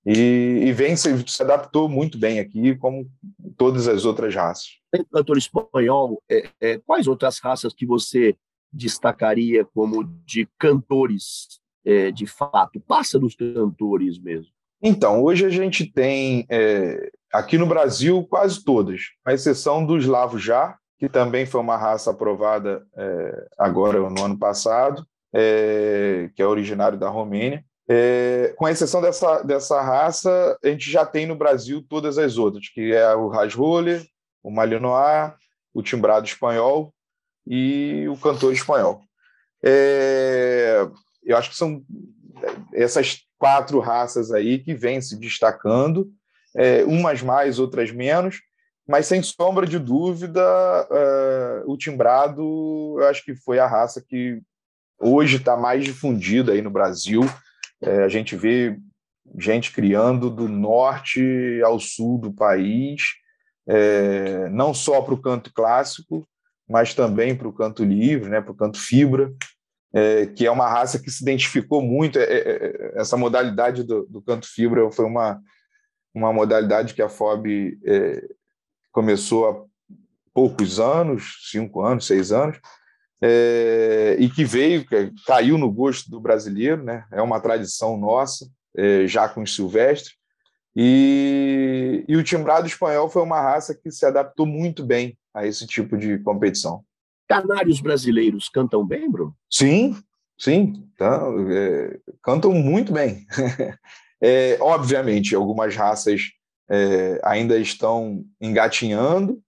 e, 0.04 0.64
e 0.66 0.72
vem 0.72 0.96
se, 0.96 1.24
se, 1.26 1.42
adaptou 1.42 1.88
muito 1.88 2.18
bem 2.18 2.38
aqui, 2.38 2.76
como 2.76 3.10
todas 3.56 3.88
as 3.88 4.04
outras 4.04 4.34
raças. 4.34 4.66
Tem 4.92 5.04
cantor 5.04 5.38
espanhol, 5.38 6.22
é, 6.30 6.48
é, 6.60 6.78
quais 6.78 7.06
outras 7.06 7.38
raças 7.38 7.72
que 7.72 7.86
você 7.86 8.36
destacaria 8.70 9.64
como 9.64 10.04
de 10.26 10.48
cantores 10.58 11.60
é, 11.84 12.10
de 12.10 12.26
fato? 12.26 12.80
Passa 12.80 13.18
dos 13.18 13.34
cantores 13.34 14.18
mesmo. 14.18 14.52
Então, 14.82 15.22
hoje 15.22 15.46
a 15.46 15.50
gente 15.50 15.86
tem 15.86 16.46
é, 16.50 17.10
aqui 17.32 17.56
no 17.56 17.66
Brasil 17.66 18.26
quase 18.28 18.62
todas, 18.62 19.00
à 19.24 19.32
exceção 19.32 19.84
dos 19.84 20.06
Lavo 20.06 20.38
Já, 20.38 20.76
que 20.98 21.08
também 21.08 21.46
foi 21.46 21.60
uma 21.60 21.76
raça 21.76 22.10
aprovada 22.10 22.86
é, 22.96 23.46
agora 23.58 23.98
no 24.10 24.24
ano 24.24 24.38
passado, 24.38 25.06
é, 25.34 26.30
que 26.34 26.42
é 26.42 26.46
originário 26.46 26.98
da 26.98 27.08
Romênia. 27.08 27.64
É, 27.88 28.54
com 28.56 28.68
exceção 28.68 29.02
dessa, 29.02 29.42
dessa 29.42 29.80
raça, 29.82 30.58
a 30.62 30.68
gente 30.68 30.90
já 30.90 31.04
tem 31.04 31.26
no 31.26 31.36
Brasil 31.36 31.84
todas 31.88 32.16
as 32.16 32.38
outras, 32.38 32.68
que 32.68 32.92
é 32.92 33.14
o 33.14 33.28
Rasroller, 33.28 34.02
o 34.42 34.50
Malinois, 34.50 35.32
o 35.72 35.82
timbrado 35.82 36.26
espanhol 36.26 36.94
e 37.46 38.06
o 38.08 38.16
cantor 38.16 38.52
espanhol. 38.52 39.02
É, 39.62 40.88
eu 41.24 41.36
acho 41.36 41.50
que 41.50 41.56
são 41.56 41.82
essas 42.72 43.22
quatro 43.38 43.78
raças 43.80 44.32
aí 44.32 44.58
que 44.58 44.74
vêm 44.74 45.00
se 45.00 45.18
destacando, 45.18 46.10
é, 46.56 46.84
umas 46.84 47.22
mais, 47.22 47.58
outras 47.58 47.90
menos, 47.90 48.40
mas 48.86 49.06
sem 49.06 49.22
sombra 49.22 49.66
de 49.66 49.78
dúvida, 49.78 50.42
é, 50.90 51.62
o 51.66 51.76
timbrado, 51.76 52.96
eu 52.98 53.06
acho 53.08 53.24
que 53.24 53.34
foi 53.34 53.58
a 53.58 53.66
raça 53.66 54.04
que 54.06 54.40
hoje 55.00 55.36
está 55.36 55.56
mais 55.56 55.84
difundida 55.84 56.52
aí 56.52 56.62
no 56.62 56.70
Brasil, 56.70 57.22
é, 57.82 58.04
a 58.04 58.08
gente 58.08 58.36
vê 58.36 58.78
gente 59.38 59.72
criando 59.72 60.30
do 60.30 60.48
norte 60.48 61.60
ao 61.64 61.80
sul 61.80 62.18
do 62.18 62.32
país, 62.32 63.02
é, 63.66 64.48
não 64.50 64.74
só 64.74 65.00
para 65.00 65.14
o 65.14 65.20
canto 65.20 65.52
clássico, 65.52 66.26
mas 66.68 66.94
também 66.94 67.34
para 67.34 67.48
o 67.48 67.52
canto 67.52 67.84
livre, 67.84 68.28
né, 68.28 68.40
para 68.40 68.52
o 68.52 68.56
canto 68.56 68.78
fibra, 68.78 69.32
é, 69.94 70.26
que 70.26 70.44
é 70.44 70.50
uma 70.50 70.68
raça 70.68 70.98
que 70.98 71.10
se 71.10 71.22
identificou 71.22 71.80
muito. 71.80 72.18
É, 72.18 72.24
é, 72.24 72.38
é, 72.38 72.92
essa 72.96 73.16
modalidade 73.16 73.84
do, 73.84 74.04
do, 74.06 74.20
canto 74.20 74.46
fibra 74.46 74.90
foi 74.90 75.04
uma, 75.04 75.40
uma 76.12 76.32
modalidade 76.32 76.94
que 76.94 77.02
a 77.02 77.08
FOB 77.08 77.78
começou 78.90 79.48
há 79.48 79.64
poucos 80.34 80.80
anos, 80.80 81.48
cinco 81.50 81.80
anos, 81.80 82.06
seis 82.06 82.32
anos, 82.32 82.58
é, 83.22 84.16
e 84.18 84.28
que 84.28 84.44
veio, 84.44 84.84
caiu 85.24 85.56
no 85.56 85.70
gosto 85.70 86.10
do 86.10 86.20
brasileiro, 86.20 86.82
né? 86.82 87.04
é 87.12 87.22
uma 87.22 87.40
tradição 87.40 87.96
nossa, 87.96 88.46
é, 88.76 89.06
já 89.06 89.28
com 89.28 89.42
os 89.42 89.54
silvestres. 89.54 90.14
E, 90.76 92.04
e 92.08 92.16
o 92.16 92.24
timbrado 92.24 92.66
espanhol 92.66 93.08
foi 93.08 93.22
uma 93.22 93.40
raça 93.40 93.74
que 93.74 93.92
se 93.92 94.04
adaptou 94.04 94.44
muito 94.44 94.84
bem 94.84 95.16
a 95.32 95.46
esse 95.46 95.66
tipo 95.66 95.96
de 95.96 96.18
competição. 96.18 96.84
Canários 97.28 97.80
brasileiros 97.80 98.48
cantam 98.48 98.86
bem, 98.86 99.10
Bruno? 99.10 99.34
Sim, 99.50 99.96
sim, 100.38 100.86
tá, 100.96 101.22
é, 101.50 101.98
cantam 102.22 102.52
muito 102.52 102.92
bem. 102.92 103.26
É, 104.26 104.56
obviamente, 104.58 105.34
algumas 105.34 105.76
raças 105.76 106.30
é, 106.70 107.20
ainda 107.22 107.58
estão 107.58 108.24
engatinhando, 108.40 109.38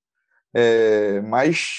é, 0.53 1.19
mas 1.23 1.71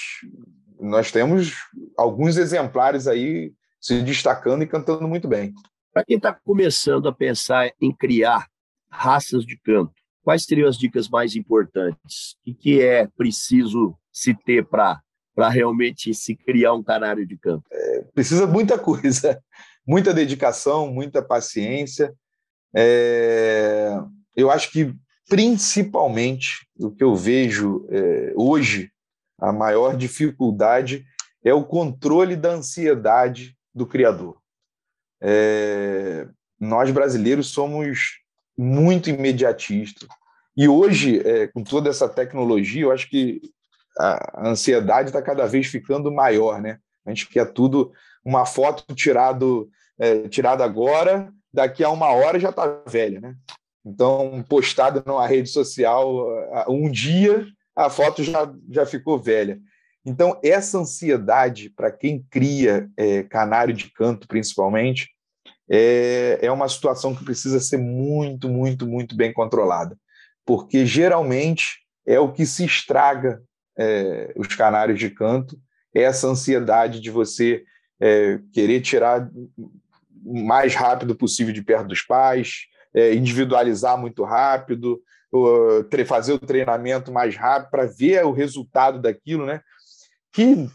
nós 0.80 1.12
temos 1.12 1.54
alguns 1.96 2.36
exemplares 2.36 3.06
aí 3.06 3.52
se 3.80 4.02
destacando 4.02 4.62
e 4.62 4.66
cantando 4.66 5.06
muito 5.06 5.28
bem. 5.28 5.54
Para 5.92 6.04
quem 6.04 6.16
está 6.16 6.32
começando 6.32 7.08
a 7.08 7.12
pensar 7.12 7.70
em 7.80 7.94
criar 7.94 8.48
raças 8.90 9.44
de 9.44 9.56
canto, 9.58 9.92
quais 10.22 10.44
seriam 10.44 10.68
as 10.68 10.76
dicas 10.76 11.08
mais 11.08 11.36
importantes? 11.36 12.36
O 12.46 12.54
que 12.54 12.80
é 12.80 13.06
preciso 13.06 13.96
se 14.12 14.34
ter 14.34 14.66
para 14.66 15.00
para 15.38 15.48
realmente 15.50 16.12
se 16.12 16.34
criar 16.34 16.72
um 16.72 16.82
canário 16.82 17.24
de 17.24 17.36
canto? 17.36 17.62
É, 17.70 18.02
precisa 18.12 18.44
muita 18.44 18.76
coisa, 18.76 19.40
muita 19.86 20.12
dedicação, 20.12 20.92
muita 20.92 21.22
paciência. 21.22 22.12
É, 22.74 23.96
eu 24.34 24.50
acho 24.50 24.72
que 24.72 24.92
principalmente 25.28 26.66
o 26.76 26.90
que 26.90 27.04
eu 27.04 27.14
vejo 27.14 27.86
é, 27.88 28.32
hoje 28.34 28.90
a 29.40 29.52
maior 29.52 29.96
dificuldade 29.96 31.06
é 31.44 31.54
o 31.54 31.64
controle 31.64 32.34
da 32.34 32.54
ansiedade 32.54 33.56
do 33.72 33.86
criador. 33.86 34.38
É, 35.22 36.26
nós 36.58 36.90
brasileiros 36.90 37.46
somos 37.46 38.18
muito 38.56 39.08
imediatistas. 39.08 40.08
E 40.56 40.66
hoje, 40.66 41.20
é, 41.20 41.46
com 41.46 41.62
toda 41.62 41.88
essa 41.88 42.08
tecnologia, 42.08 42.82
eu 42.82 42.90
acho 42.90 43.08
que 43.08 43.40
a 43.96 44.48
ansiedade 44.48 45.10
está 45.10 45.22
cada 45.22 45.46
vez 45.46 45.66
ficando 45.66 46.12
maior. 46.12 46.60
Né? 46.60 46.78
A 47.06 47.10
gente 47.10 47.28
quer 47.28 47.52
tudo, 47.52 47.92
uma 48.24 48.44
foto 48.44 48.94
tirado, 48.94 49.68
é, 49.98 50.28
tirada 50.28 50.64
agora, 50.64 51.32
daqui 51.52 51.82
a 51.82 51.90
uma 51.90 52.08
hora 52.08 52.38
já 52.38 52.50
está 52.50 52.82
velha. 52.86 53.20
Né? 53.20 53.34
Então, 53.84 54.44
postada 54.48 55.02
numa 55.06 55.26
rede 55.26 55.48
social 55.48 56.26
um 56.68 56.90
dia, 56.90 57.46
a 57.74 57.88
foto 57.88 58.22
já, 58.22 58.52
já 58.70 58.84
ficou 58.84 59.18
velha. 59.18 59.60
Então, 60.04 60.38
essa 60.42 60.78
ansiedade, 60.78 61.70
para 61.70 61.92
quem 61.92 62.24
cria 62.30 62.88
é, 62.96 63.22
canário 63.22 63.74
de 63.74 63.90
canto, 63.92 64.26
principalmente, 64.26 65.10
é, 65.70 66.38
é 66.40 66.50
uma 66.50 66.68
situação 66.68 67.14
que 67.14 67.24
precisa 67.24 67.60
ser 67.60 67.76
muito, 67.76 68.48
muito, 68.48 68.86
muito 68.86 69.14
bem 69.14 69.32
controlada, 69.32 69.96
porque 70.46 70.86
geralmente 70.86 71.80
é 72.06 72.18
o 72.18 72.32
que 72.32 72.46
se 72.46 72.64
estraga 72.64 73.42
é, 73.78 74.32
os 74.36 74.48
canários 74.48 74.98
de 74.98 75.08
canto, 75.10 75.58
essa 75.94 76.26
ansiedade 76.26 77.00
de 77.00 77.10
você 77.10 77.64
é, 78.00 78.38
querer 78.52 78.80
tirar 78.80 79.30
o 80.24 80.42
mais 80.44 80.74
rápido 80.74 81.14
possível 81.14 81.52
de 81.52 81.62
perto 81.62 81.88
dos 81.88 82.02
pais, 82.02 82.66
é, 82.94 83.14
individualizar 83.14 83.98
muito 83.98 84.24
rápido, 84.24 85.00
fazer 86.06 86.32
o 86.32 86.38
treinamento 86.38 87.12
mais 87.12 87.36
rápido 87.36 87.70
para 87.70 87.86
ver 87.86 88.24
o 88.24 88.32
resultado 88.32 89.00
daquilo, 89.00 89.44
né? 89.44 89.60
Que 90.32 90.68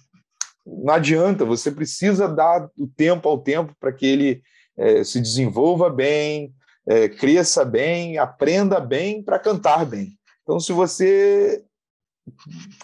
não 0.66 0.94
adianta, 0.94 1.44
você 1.44 1.72
precisa 1.72 2.28
dar 2.28 2.70
o 2.78 2.88
tempo 2.88 3.28
ao 3.28 3.40
tempo 3.40 3.76
para 3.80 3.92
que 3.92 4.06
ele 4.06 4.42
é, 4.78 5.04
se 5.04 5.20
desenvolva 5.20 5.90
bem, 5.90 6.54
é, 6.88 7.10
cresça 7.10 7.66
bem, 7.66 8.18
aprenda 8.18 8.80
bem 8.80 9.22
para 9.24 9.40
cantar 9.40 9.86
bem. 9.86 10.18
Então, 10.44 10.60
se 10.60 10.72
você 10.72 11.64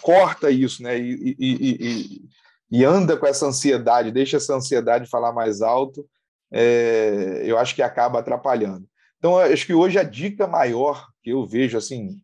corta 0.02 0.49
isso, 0.49 0.84
né, 0.84 0.97
e, 0.99 1.36
e, 1.39 1.56
e, 1.60 2.21
e, 2.71 2.86
anda 2.86 3.17
com 3.17 3.25
essa 3.25 3.45
ansiedade, 3.45 4.12
deixa 4.12 4.38
essa 4.38 4.56
ansiedade 4.56 5.10
falar 5.10 5.32
mais 5.32 5.62
alto, 5.62 6.06
é, 6.52 7.41
eu 7.45 7.58
acho 7.58 7.75
que 7.75 7.82
acaba 7.82 8.19
atrapalhando. 8.19 8.86
Então, 9.17 9.38
acho 9.38 9.65
que 9.65 9.73
hoje 9.73 9.99
a 9.99 10.04
dica 10.04 10.47
maior 10.47 11.08
que 11.21 11.32
eu 11.32 11.45
vejo, 11.45 11.78
assim, 11.78 12.17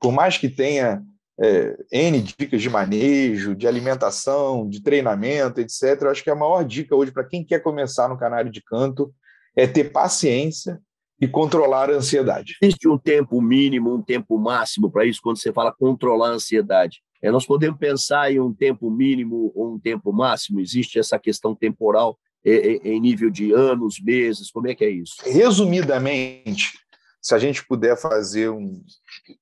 por 0.00 0.12
mais 0.12 0.36
que 0.36 0.48
tenha 0.48 1.02
é, 1.40 1.76
N 1.90 2.20
dicas 2.20 2.60
de 2.60 2.68
manejo, 2.68 3.54
de 3.54 3.66
alimentação, 3.66 4.68
de 4.68 4.82
treinamento, 4.82 5.60
etc., 5.60 6.04
acho 6.10 6.22
que 6.22 6.30
a 6.30 6.34
maior 6.34 6.64
dica 6.64 6.94
hoje 6.94 7.10
para 7.10 7.24
quem 7.24 7.44
quer 7.44 7.60
começar 7.60 8.08
no 8.08 8.18
canário 8.18 8.50
de 8.50 8.62
canto 8.62 9.12
é 9.56 9.66
ter 9.66 9.92
paciência 9.92 10.80
e 11.22 11.28
controlar 11.28 11.88
a 11.88 11.94
ansiedade. 11.94 12.56
Existe 12.60 12.88
um 12.88 12.98
tempo 12.98 13.40
mínimo, 13.40 13.94
um 13.94 14.02
tempo 14.02 14.36
máximo 14.36 14.90
para 14.90 15.04
isso, 15.04 15.20
quando 15.22 15.38
você 15.38 15.52
fala 15.52 15.72
controlar 15.72 16.30
a 16.30 16.32
ansiedade? 16.32 17.00
É, 17.22 17.30
nós 17.30 17.46
podemos 17.46 17.78
pensar 17.78 18.32
em 18.32 18.40
um 18.40 18.52
tempo 18.52 18.90
mínimo 18.90 19.52
ou 19.54 19.74
um 19.74 19.78
tempo 19.78 20.12
máximo? 20.12 20.58
Existe 20.58 20.98
essa 20.98 21.20
questão 21.20 21.54
temporal 21.54 22.18
em 22.44 23.00
nível 23.00 23.30
de 23.30 23.52
anos, 23.52 24.00
meses? 24.02 24.50
Como 24.50 24.66
é 24.66 24.74
que 24.74 24.84
é 24.84 24.90
isso? 24.90 25.14
Resumidamente, 25.24 26.72
se 27.20 27.32
a 27.36 27.38
gente 27.38 27.64
puder 27.68 27.96
fazer 27.96 28.48
um, 28.48 28.82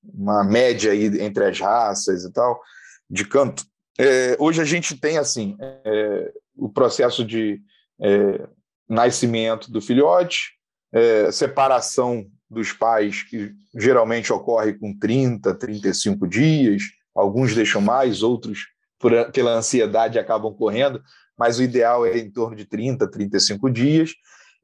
uma 0.04 0.44
média 0.44 0.92
aí 0.92 1.06
entre 1.22 1.46
as 1.46 1.58
raças 1.58 2.24
e 2.24 2.30
tal, 2.30 2.60
de 3.08 3.24
canto, 3.26 3.64
é, 3.98 4.36
hoje 4.38 4.60
a 4.60 4.66
gente 4.66 5.00
tem 5.00 5.16
assim 5.16 5.56
é, 5.58 6.30
o 6.54 6.68
processo 6.68 7.24
de 7.24 7.58
é, 8.02 8.46
nascimento 8.86 9.70
do 9.70 9.80
filhote, 9.80 10.59
é, 10.92 11.31
separação 11.31 12.26
dos 12.48 12.72
pais, 12.72 13.22
que 13.22 13.53
geralmente 13.79 14.33
ocorre 14.33 14.74
com 14.74 14.96
30, 14.98 15.55
35 15.55 16.26
dias, 16.26 16.83
alguns 17.14 17.55
deixam 17.55 17.81
mais, 17.81 18.22
outros, 18.22 18.66
por, 18.98 19.12
pela 19.33 19.53
ansiedade, 19.53 20.18
acabam 20.18 20.53
correndo, 20.55 21.03
mas 21.38 21.59
o 21.59 21.62
ideal 21.62 22.05
é 22.05 22.18
em 22.18 22.31
torno 22.31 22.57
de 22.57 22.64
30, 22.64 23.09
35 23.09 23.70
dias. 23.70 24.11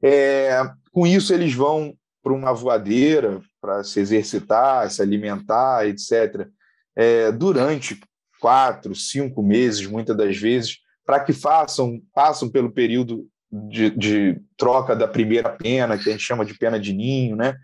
É, 0.03 0.61
com 0.91 1.07
isso, 1.07 1.33
eles 1.33 1.53
vão 1.53 1.95
para 2.21 2.33
uma 2.33 2.53
voadeira 2.53 3.41
para 3.61 3.83
se 3.83 3.99
exercitar, 3.99 4.89
se 4.91 5.01
alimentar, 5.01 5.87
etc., 5.87 6.47
é, 6.95 7.31
durante 7.31 7.99
quatro, 8.39 8.93
cinco 8.95 9.41
meses, 9.41 9.85
muitas 9.85 10.15
das 10.15 10.37
vezes, 10.37 10.77
para 11.05 11.19
que 11.19 11.31
façam, 11.31 12.01
passam 12.13 12.49
pelo 12.49 12.71
período 12.71 13.27
de, 13.51 13.89
de, 13.91 14.41
troca 14.57 14.95
da 14.95 15.07
primeira 15.07 15.49
pena, 15.49 15.97
que 15.97 16.09
a 16.09 16.11
gente 16.11 16.23
chama 16.23 16.45
de 16.45 16.53
pena 16.57 16.79
de 16.79 16.93
ninho, 16.93 17.35
né? 17.35 17.55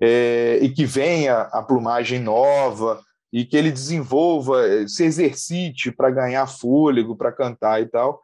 É, 0.00 0.58
e 0.62 0.70
que 0.70 0.84
venha 0.84 1.42
a 1.52 1.62
plumagem 1.62 2.20
nova 2.20 3.00
e 3.32 3.44
que 3.44 3.56
ele 3.56 3.70
desenvolva, 3.70 4.86
se 4.86 5.04
exercite 5.04 5.90
para 5.90 6.10
ganhar 6.10 6.46
fôlego, 6.46 7.16
para 7.16 7.32
cantar 7.32 7.82
e 7.82 7.86
tal, 7.86 8.20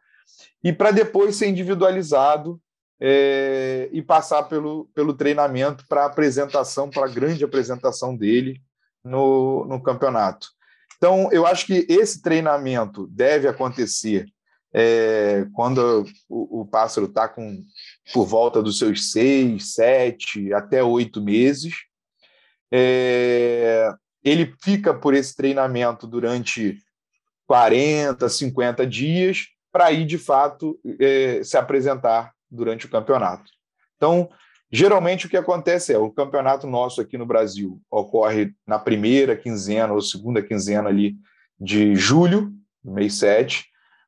e 0.63 0.73
para 0.73 0.91
depois 0.91 1.35
ser 1.35 1.47
individualizado 1.47 2.59
é, 2.99 3.89
e 3.91 4.01
passar 4.01 4.43
pelo, 4.43 4.89
pelo 4.95 5.13
treinamento 5.13 5.85
para 5.87 6.05
apresentação, 6.05 6.89
para 6.89 7.05
a 7.05 7.11
grande 7.11 7.43
apresentação 7.43 8.15
dele 8.15 8.61
no, 9.03 9.65
no 9.65 9.81
campeonato. 9.81 10.47
Então, 10.97 11.29
eu 11.31 11.45
acho 11.45 11.67
que 11.67 11.85
esse 11.89 12.21
treinamento 12.21 13.05
deve 13.07 13.47
acontecer 13.47 14.25
é, 14.77 15.47
quando 15.53 16.03
o, 16.27 16.61
o 16.61 16.65
pássaro 16.65 17.05
está 17.05 17.29
com 17.29 17.63
por 18.13 18.25
volta 18.25 18.61
dos 18.61 18.77
seus 18.77 19.09
seis, 19.11 19.73
sete, 19.73 20.53
até 20.53 20.83
oito 20.83 21.21
meses. 21.21 21.75
É, 22.69 23.89
ele 24.21 24.53
fica 24.61 24.93
por 24.93 25.13
esse 25.13 25.33
treinamento 25.33 26.05
durante 26.05 26.77
40, 27.47 28.27
50 28.27 28.85
dias 28.85 29.45
para 29.71 29.93
ir, 29.93 30.05
de 30.05 30.17
fato, 30.17 30.77
é, 30.99 31.41
se 31.41 31.55
apresentar 31.55 32.33
durante 32.51 32.85
o 32.85 32.89
campeonato. 32.89 33.49
Então, 33.95 34.29
geralmente 34.69 35.25
o 35.25 35.29
que 35.29 35.37
acontece 35.37 35.93
é, 35.93 35.97
o 35.97 36.11
campeonato 36.11 36.67
nosso 36.67 36.99
aqui 36.99 37.17
no 37.17 37.25
Brasil 37.25 37.81
ocorre 37.89 38.51
na 38.67 38.77
primeira 38.77 39.37
quinzena 39.37 39.93
ou 39.93 40.01
segunda 40.01 40.41
quinzena 40.41 40.89
ali 40.89 41.15
de 41.57 41.95
julho, 41.95 42.51
mês 42.83 43.15
7, 43.15 43.65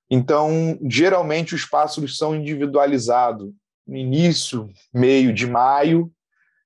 então, 0.09 0.79
geralmente, 0.89 1.53
os 1.53 1.65
pássaros 1.65 2.17
são 2.17 2.35
individualizados 2.35 3.51
no 3.85 3.95
início, 3.95 4.69
meio 4.93 5.33
de 5.33 5.45
maio, 5.47 6.11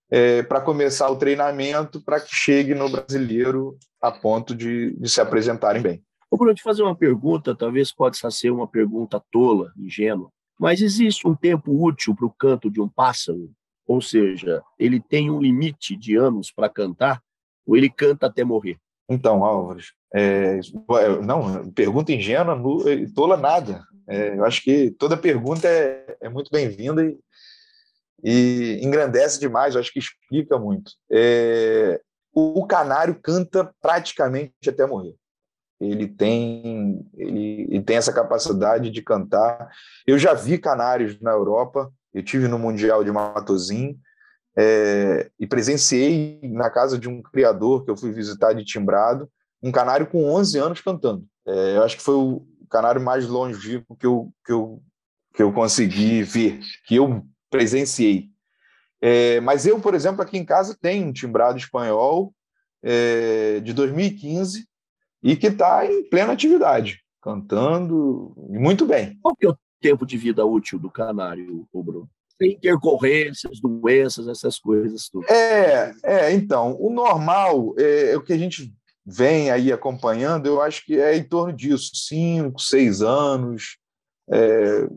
é, 0.09 0.43
para 0.43 0.61
começar 0.61 1.09
o 1.09 1.15
treinamento, 1.15 2.01
para 2.01 2.19
que 2.19 2.35
chegue 2.35 2.75
no 2.75 2.89
brasileiro 2.89 3.77
a 4.01 4.11
ponto 4.11 4.53
de, 4.53 4.91
de 4.95 5.09
se 5.09 5.21
apresentarem 5.21 5.81
bem. 5.81 6.03
Ô 6.29 6.37
Bruno, 6.37 6.53
te 6.53 6.61
fazer 6.61 6.83
uma 6.83 6.95
pergunta, 6.95 7.55
talvez 7.55 7.91
possa 7.91 8.29
ser 8.29 8.51
uma 8.51 8.67
pergunta 8.67 9.21
tola, 9.31 9.71
ingênua, 9.77 10.29
mas 10.59 10.81
existe 10.81 11.27
um 11.27 11.35
tempo 11.35 11.71
útil 11.71 12.15
para 12.15 12.25
o 12.25 12.31
canto 12.31 12.69
de 12.69 12.79
um 12.79 12.87
pássaro? 12.87 13.51
Ou 13.87 14.01
seja, 14.01 14.61
ele 14.77 14.99
tem 14.99 15.29
um 15.29 15.41
limite 15.41 15.95
de 15.97 16.15
anos 16.15 16.51
para 16.51 16.69
cantar, 16.69 17.21
ou 17.65 17.75
ele 17.75 17.89
canta 17.89 18.27
até 18.27 18.43
morrer? 18.43 18.77
Então, 19.09 19.43
Álvares, 19.43 19.93
é, 20.13 20.59
não, 21.23 21.71
pergunta 21.71 22.11
ingênua, 22.11 22.61
tola 23.15 23.37
nada. 23.37 23.83
É, 24.07 24.37
eu 24.37 24.45
acho 24.45 24.61
que 24.61 24.91
toda 24.91 25.15
pergunta 25.15 25.67
é, 25.67 26.17
é 26.21 26.29
muito 26.29 26.49
bem-vinda 26.51 27.03
e, 27.05 27.17
e, 28.23 28.79
engrandece 28.83 29.39
demais, 29.39 29.73
eu 29.73 29.79
acho 29.79 29.91
que 29.93 29.99
explica 29.99 30.57
muito. 30.57 30.91
É, 31.09 32.01
o, 32.33 32.59
o, 32.59 32.67
canário 32.67 33.15
canta 33.21 33.73
praticamente 33.81 34.69
até 34.69 34.85
morrer. 34.85 35.15
Ele 35.79 36.07
tem, 36.07 37.07
ele, 37.15 37.67
ele 37.69 37.81
tem 37.81 37.97
essa 37.97 38.13
capacidade 38.13 38.91
de 38.91 39.01
cantar. 39.01 39.69
Eu 40.05 40.17
já 40.17 40.33
vi 40.33 40.57
canários 40.57 41.19
na 41.21 41.31
Europa, 41.31 41.91
eu 42.13 42.21
tive 42.21 42.47
no 42.47 42.59
Mundial 42.59 43.03
de 43.03 43.11
Matozinho, 43.11 43.97
é, 44.57 45.31
e 45.39 45.47
presenciei 45.47 46.41
na 46.43 46.69
casa 46.69 46.99
de 46.99 47.07
um 47.07 47.21
criador 47.21 47.85
que 47.85 47.89
eu 47.89 47.97
fui 47.97 48.11
visitar 48.11 48.53
de 48.53 48.65
timbrado, 48.65 49.29
um 49.61 49.71
canário 49.71 50.07
com 50.07 50.25
11 50.33 50.57
anos 50.57 50.81
cantando. 50.81 51.25
É, 51.45 51.77
eu 51.77 51.83
acho 51.83 51.97
que 51.97 52.03
foi 52.03 52.15
o 52.15 52.45
canário 52.69 53.01
mais 53.01 53.27
longevo 53.27 53.95
que 53.97 54.05
eu, 54.05 54.31
que 54.45 54.51
eu, 54.51 54.81
que 55.33 55.43
eu 55.43 55.51
consegui 55.51 56.23
ver, 56.23 56.59
que 56.85 56.95
eu 56.95 57.25
presenciei. 57.49 58.29
É, 59.01 59.39
mas 59.41 59.65
eu, 59.65 59.79
por 59.79 59.93
exemplo, 59.93 60.21
aqui 60.21 60.37
em 60.37 60.45
casa 60.45 60.77
tenho 60.79 61.07
um 61.07 61.13
timbrado 61.13 61.57
espanhol 61.57 62.33
é, 62.83 63.59
de 63.59 63.73
2015 63.73 64.67
e 65.23 65.35
que 65.35 65.47
está 65.47 65.85
em 65.85 66.07
plena 66.09 66.33
atividade, 66.33 67.01
cantando 67.21 68.33
muito 68.49 68.85
bem. 68.85 69.17
Qual 69.21 69.35
que 69.35 69.45
é 69.45 69.49
o 69.49 69.57
tempo 69.79 70.05
de 70.05 70.17
vida 70.17 70.45
útil 70.45 70.79
do 70.79 70.89
canário, 70.89 71.67
Bruno? 71.73 72.09
intercorrências, 72.43 73.59
doenças, 73.59 74.27
essas 74.27 74.57
coisas. 74.57 75.09
Tudo. 75.09 75.25
É, 75.31 75.93
é, 76.03 76.33
então, 76.33 76.75
o 76.79 76.89
normal, 76.91 77.75
é, 77.77 78.11
é, 78.11 78.17
o 78.17 78.21
que 78.21 78.33
a 78.33 78.37
gente 78.37 78.73
vem 79.05 79.49
aí 79.49 79.71
acompanhando, 79.71 80.45
eu 80.45 80.61
acho 80.61 80.85
que 80.85 80.99
é 80.99 81.15
em 81.15 81.23
torno 81.23 81.53
disso, 81.53 81.91
cinco, 81.93 82.61
seis 82.61 83.01
anos, 83.01 83.77
é, 84.29 84.87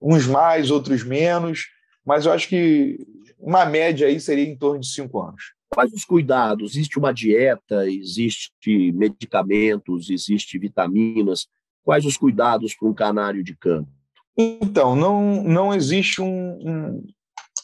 uns 0.00 0.26
mais, 0.26 0.70
outros 0.70 1.02
menos, 1.02 1.66
mas 2.04 2.26
eu 2.26 2.32
acho 2.32 2.48
que 2.48 2.98
uma 3.38 3.64
média 3.64 4.06
aí 4.06 4.20
seria 4.20 4.44
em 4.44 4.56
torno 4.56 4.80
de 4.80 4.88
cinco 4.88 5.20
anos. 5.20 5.54
Quais 5.68 5.92
os 5.92 6.04
cuidados? 6.04 6.72
Existe 6.72 6.98
uma 6.98 7.12
dieta, 7.12 7.88
existe 7.88 8.92
medicamentos, 8.92 10.10
existe 10.10 10.58
vitaminas. 10.58 11.48
Quais 11.82 12.04
os 12.04 12.16
cuidados 12.16 12.74
para 12.74 12.88
um 12.88 12.94
canário 12.94 13.42
de 13.42 13.56
campo? 13.56 13.88
Então, 14.36 14.94
não, 14.94 15.42
não 15.42 15.74
existe 15.74 16.20
um, 16.20 16.58
um, 16.60 17.06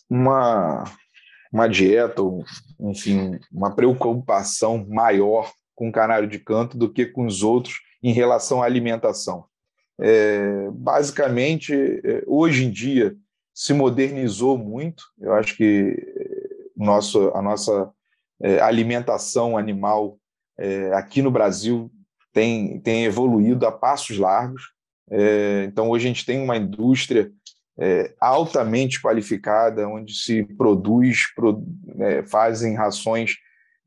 uma, 0.08 0.84
uma 1.52 1.68
dieta, 1.68 2.22
ou, 2.22 2.44
enfim, 2.80 3.38
uma 3.52 3.74
preocupação 3.74 4.86
maior 4.88 5.52
com 5.74 5.88
o 5.88 5.92
canário 5.92 6.28
de 6.28 6.38
canto 6.38 6.76
do 6.76 6.92
que 6.92 7.06
com 7.06 7.26
os 7.26 7.42
outros 7.42 7.76
em 8.02 8.12
relação 8.12 8.62
à 8.62 8.66
alimentação. 8.66 9.44
É, 10.00 10.68
basicamente, 10.72 11.72
é, 11.74 12.22
hoje 12.26 12.64
em 12.64 12.70
dia, 12.70 13.16
se 13.54 13.72
modernizou 13.72 14.56
muito. 14.56 15.02
Eu 15.20 15.34
acho 15.34 15.56
que 15.56 15.96
nosso, 16.76 17.30
a 17.34 17.42
nossa 17.42 17.90
é, 18.40 18.60
alimentação 18.60 19.58
animal 19.58 20.18
é, 20.56 20.92
aqui 20.92 21.20
no 21.20 21.30
Brasil 21.30 21.90
tem, 22.32 22.78
tem 22.80 23.04
evoluído 23.04 23.66
a 23.66 23.72
passos 23.72 24.16
largos. 24.18 24.62
É, 25.10 25.64
então, 25.64 25.88
hoje 25.88 26.04
a 26.04 26.08
gente 26.08 26.24
tem 26.24 26.40
uma 26.40 26.56
indústria 26.56 27.32
é, 27.78 28.12
altamente 28.20 29.00
qualificada, 29.00 29.88
onde 29.88 30.14
se 30.14 30.42
produz, 30.42 31.32
pro, 31.34 31.64
é, 32.00 32.22
fazem 32.24 32.74
rações 32.74 33.36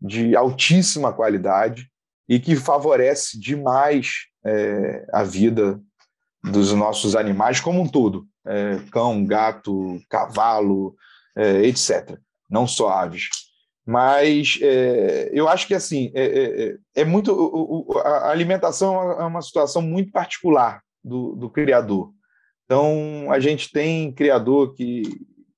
de 0.01 0.36
altíssima 0.36 1.12
qualidade 1.12 1.88
e 2.27 2.39
que 2.39 2.56
favorece 2.56 3.39
demais 3.39 4.27
é, 4.45 5.06
a 5.13 5.23
vida 5.23 5.80
dos 6.43 6.73
nossos 6.73 7.15
animais 7.15 7.60
como 7.60 7.82
um 7.82 7.88
todo, 7.88 8.25
é, 8.47 8.80
cão, 8.91 9.23
gato, 9.25 9.99
cavalo, 10.10 10.95
é, 11.36 11.65
etc. 11.65 12.17
Não 12.49 12.65
só 12.65 12.89
aves. 12.89 13.30
Mas 13.86 14.58
é, 14.62 15.30
eu 15.34 15.49
acho 15.49 15.67
que 15.67 15.73
assim 15.73 16.12
é, 16.13 17.04
muito 17.04 17.91
a 18.04 18.30
alimentação 18.30 19.19
é 19.19 19.25
uma 19.25 19.41
situação 19.41 19.82
muito 19.82 20.12
particular 20.12 20.82
do, 21.04 21.36
do 21.36 21.49
criador. 21.49 22.13
Então 22.71 23.29
a 23.29 23.38
gente 23.38 23.69
tem 23.69 24.13
criador 24.13 24.73
que 24.73 25.03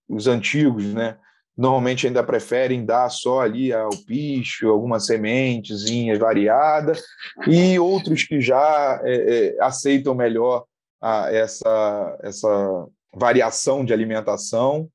os 0.10 0.26
antigos, 0.26 0.84
né, 0.84 1.16
normalmente 1.56 2.08
ainda 2.08 2.24
preferem 2.24 2.84
dar 2.84 3.08
só 3.10 3.42
ali 3.42 3.72
ao 3.72 3.92
picho, 4.08 4.68
alguma 4.68 5.00
sementezinha 5.00 6.18
variada, 6.18 6.94
e 7.48 7.78
outros 7.78 8.24
que 8.24 8.42
já 8.42 9.00
é, 9.04 9.14
é, 9.14 9.64
aceitam 9.64 10.16
melhor 10.16 10.66
a, 11.00 11.32
essa, 11.32 12.18
essa 12.24 12.88
variação 13.14 13.86
de 13.86 13.94
alimentação. 13.94 14.90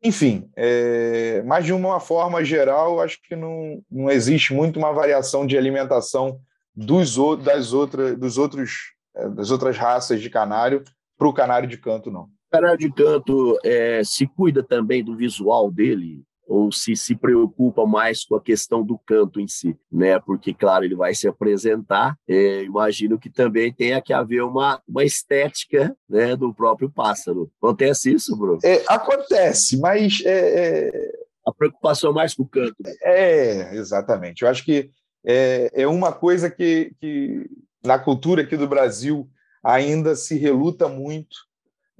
Enfim, 0.00 0.48
é, 0.56 1.42
mas 1.44 1.64
de 1.64 1.72
uma 1.72 1.98
forma 1.98 2.44
geral, 2.44 3.00
acho 3.00 3.18
que 3.20 3.34
não, 3.34 3.82
não 3.90 4.08
existe 4.08 4.54
muito 4.54 4.78
uma 4.78 4.92
variação 4.92 5.44
de 5.44 5.58
alimentação 5.58 6.38
dos, 6.72 7.16
das, 7.42 7.72
outra, 7.72 8.14
dos 8.16 8.38
outros, 8.38 8.92
é, 9.16 9.28
das 9.30 9.50
outras 9.50 9.76
raças 9.76 10.20
de 10.20 10.30
canário 10.30 10.84
para 11.18 11.28
o 11.28 11.34
canário 11.34 11.68
de 11.68 11.76
canto, 11.76 12.10
não. 12.10 12.22
O 12.22 12.50
canário 12.50 12.78
de 12.78 12.90
canto 12.90 13.58
é, 13.64 14.02
se 14.04 14.26
cuida 14.26 14.62
também 14.62 15.04
do 15.04 15.16
visual 15.16 15.70
dele, 15.70 16.22
ou 16.46 16.72
se 16.72 16.96
se 16.96 17.14
preocupa 17.14 17.84
mais 17.84 18.24
com 18.24 18.34
a 18.34 18.40
questão 18.40 18.82
do 18.82 18.98
canto 18.98 19.38
em 19.38 19.46
si, 19.46 19.76
né? 19.92 20.18
Porque, 20.18 20.54
claro, 20.54 20.84
ele 20.84 20.96
vai 20.96 21.14
se 21.14 21.28
apresentar, 21.28 22.16
é, 22.26 22.62
imagino 22.62 23.18
que 23.18 23.28
também 23.28 23.70
tenha 23.70 24.00
que 24.00 24.14
haver 24.14 24.42
uma, 24.42 24.80
uma 24.88 25.04
estética 25.04 25.94
né, 26.08 26.34
do 26.34 26.54
próprio 26.54 26.90
pássaro. 26.90 27.50
Acontece 27.60 28.14
isso, 28.14 28.34
Bruno? 28.34 28.60
É, 28.64 28.82
acontece, 28.88 29.78
mas... 29.78 30.22
É, 30.24 30.88
é... 30.88 31.28
A 31.46 31.52
preocupação 31.54 32.12
mais 32.12 32.34
com 32.34 32.42
o 32.42 32.46
canto. 32.46 32.76
É, 33.02 33.74
exatamente. 33.74 34.42
Eu 34.42 34.50
acho 34.50 34.62
que 34.62 34.90
é, 35.24 35.70
é 35.72 35.86
uma 35.88 36.12
coisa 36.12 36.50
que, 36.50 36.92
que 37.00 37.48
na 37.82 37.98
cultura 37.98 38.42
aqui 38.42 38.54
do 38.54 38.68
Brasil 38.68 39.26
ainda 39.68 40.16
se 40.16 40.38
reluta 40.38 40.88
muito. 40.88 41.36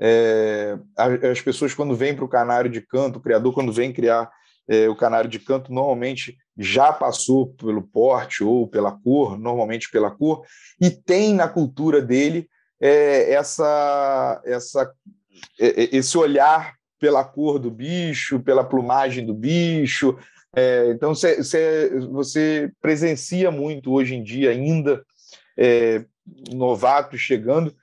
É, 0.00 0.78
as 0.96 1.40
pessoas, 1.42 1.74
quando 1.74 1.94
vêm 1.94 2.14
para 2.14 2.24
o 2.24 2.28
canário 2.28 2.70
de 2.70 2.80
canto, 2.80 3.18
o 3.18 3.22
criador, 3.22 3.52
quando 3.52 3.70
vem 3.70 3.92
criar 3.92 4.30
é, 4.66 4.88
o 4.88 4.96
canário 4.96 5.28
de 5.28 5.38
canto, 5.38 5.72
normalmente 5.72 6.38
já 6.56 6.92
passou 6.92 7.48
pelo 7.54 7.82
porte 7.82 8.42
ou 8.42 8.66
pela 8.66 8.92
cor, 8.92 9.38
normalmente 9.38 9.90
pela 9.90 10.10
cor, 10.10 10.44
e 10.80 10.90
tem 10.90 11.34
na 11.34 11.46
cultura 11.46 12.00
dele 12.00 12.48
é, 12.80 13.32
essa, 13.32 14.40
essa, 14.46 14.90
é, 15.60 15.66
é, 15.66 15.96
esse 15.96 16.16
olhar 16.16 16.74
pela 16.98 17.22
cor 17.22 17.58
do 17.58 17.70
bicho, 17.70 18.40
pela 18.40 18.64
plumagem 18.64 19.26
do 19.26 19.34
bicho. 19.34 20.16
É, 20.56 20.90
então, 20.90 21.14
cê, 21.14 21.44
cê, 21.44 21.90
você 22.10 22.72
presencia 22.80 23.50
muito 23.50 23.92
hoje 23.92 24.14
em 24.14 24.22
dia 24.22 24.50
ainda 24.50 25.04
é, 25.56 26.04
novatos 26.52 27.20
chegando, 27.20 27.74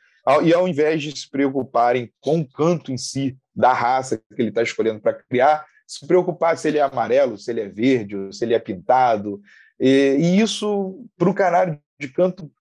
e 0.44 0.54
ao 0.54 0.68
invés 0.68 1.04
de 1.04 1.18
se 1.18 1.30
preocuparem 1.30 2.12
com 2.20 2.40
o 2.40 2.48
canto 2.48 2.92
em 2.92 2.98
si 2.98 3.38
da 3.56 3.72
raça 3.72 4.18
que 4.18 4.42
ele 4.42 4.50
está 4.50 4.64
escolhendo 4.64 5.00
para 5.00 5.14
criar, 5.14 5.66
se 5.88 6.06
preocupar 6.06 6.58
se 6.58 6.68
ele 6.68 6.80
é 6.80 6.82
amarelo, 6.82 7.38
se 7.38 7.52
ele 7.52 7.62
é 7.62 7.68
verde, 7.68 8.16
se 8.32 8.44
ele 8.44 8.56
é 8.56 8.60
pintado. 8.60 9.40
E, 9.80 10.18
e 10.20 10.42
isso, 10.42 11.06
para 11.18 11.30
o 11.30 11.34
canário 11.34 11.80
de 12.00 12.08
canto, 12.08 12.52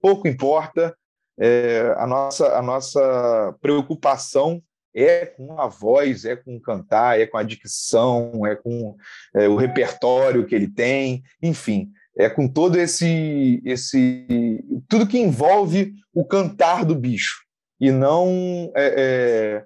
pouco 0.00 0.26
importa. 0.26 0.96
É, 1.40 1.94
a, 1.96 2.04
nossa, 2.04 2.58
a 2.58 2.62
nossa 2.62 3.56
preocupação 3.60 4.60
é 4.92 5.24
com 5.24 5.60
a 5.60 5.68
voz, 5.68 6.24
é 6.24 6.34
com 6.34 6.58
cantar, 6.58 7.20
é 7.20 7.26
com 7.26 7.38
a 7.38 7.44
dicção, 7.44 8.44
é 8.44 8.56
com 8.56 8.96
é, 9.36 9.48
o 9.48 9.54
repertório 9.54 10.44
que 10.44 10.54
ele 10.54 10.68
tem, 10.68 11.22
enfim 11.40 11.92
é 12.18 12.28
com 12.28 12.48
todo 12.48 12.78
esse 12.78 13.62
esse 13.64 14.60
tudo 14.88 15.06
que 15.06 15.18
envolve 15.18 15.92
o 16.12 16.24
cantar 16.24 16.84
do 16.84 16.94
bicho 16.94 17.42
e 17.80 17.92
não 17.92 18.72
é, 18.74 19.64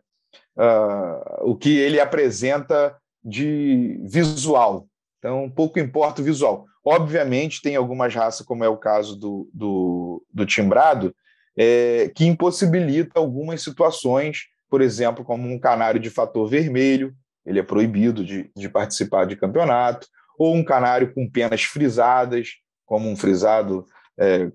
é, 0.57 0.63
uh, 0.63 1.51
o 1.51 1.57
que 1.57 1.79
ele 1.79 1.99
apresenta 1.99 2.95
de 3.25 3.99
visual. 4.05 4.87
Então, 5.19 5.49
pouco 5.49 5.79
importa 5.79 6.21
o 6.21 6.25
visual. 6.25 6.67
Obviamente, 6.85 7.63
tem 7.63 7.77
algumas 7.77 8.15
raças, 8.15 8.45
como 8.45 8.65
é 8.65 8.69
o 8.69 8.77
caso 8.77 9.17
do, 9.17 9.49
do, 9.55 10.27
do 10.33 10.45
timbrado, 10.45 11.15
é, 11.57 12.11
que 12.15 12.27
impossibilita 12.27 13.21
algumas 13.21 13.63
situações, 13.63 14.49
por 14.69 14.83
exemplo, 14.83 15.25
como 15.25 15.49
um 15.49 15.59
canário 15.59 16.01
de 16.01 16.11
fator 16.11 16.49
vermelho, 16.49 17.15
ele 17.47 17.61
é 17.61 17.63
proibido 17.63 18.25
de, 18.25 18.51
de 18.57 18.69
participar 18.69 19.27
de 19.27 19.37
campeonato, 19.37 20.07
ou 20.39 20.55
um 20.55 20.65
canário 20.65 21.13
com 21.13 21.31
penas 21.31 21.63
frisadas, 21.63 22.51
como 22.85 23.09
um 23.09 23.17
frisado 23.17 23.87
é, 24.19 24.51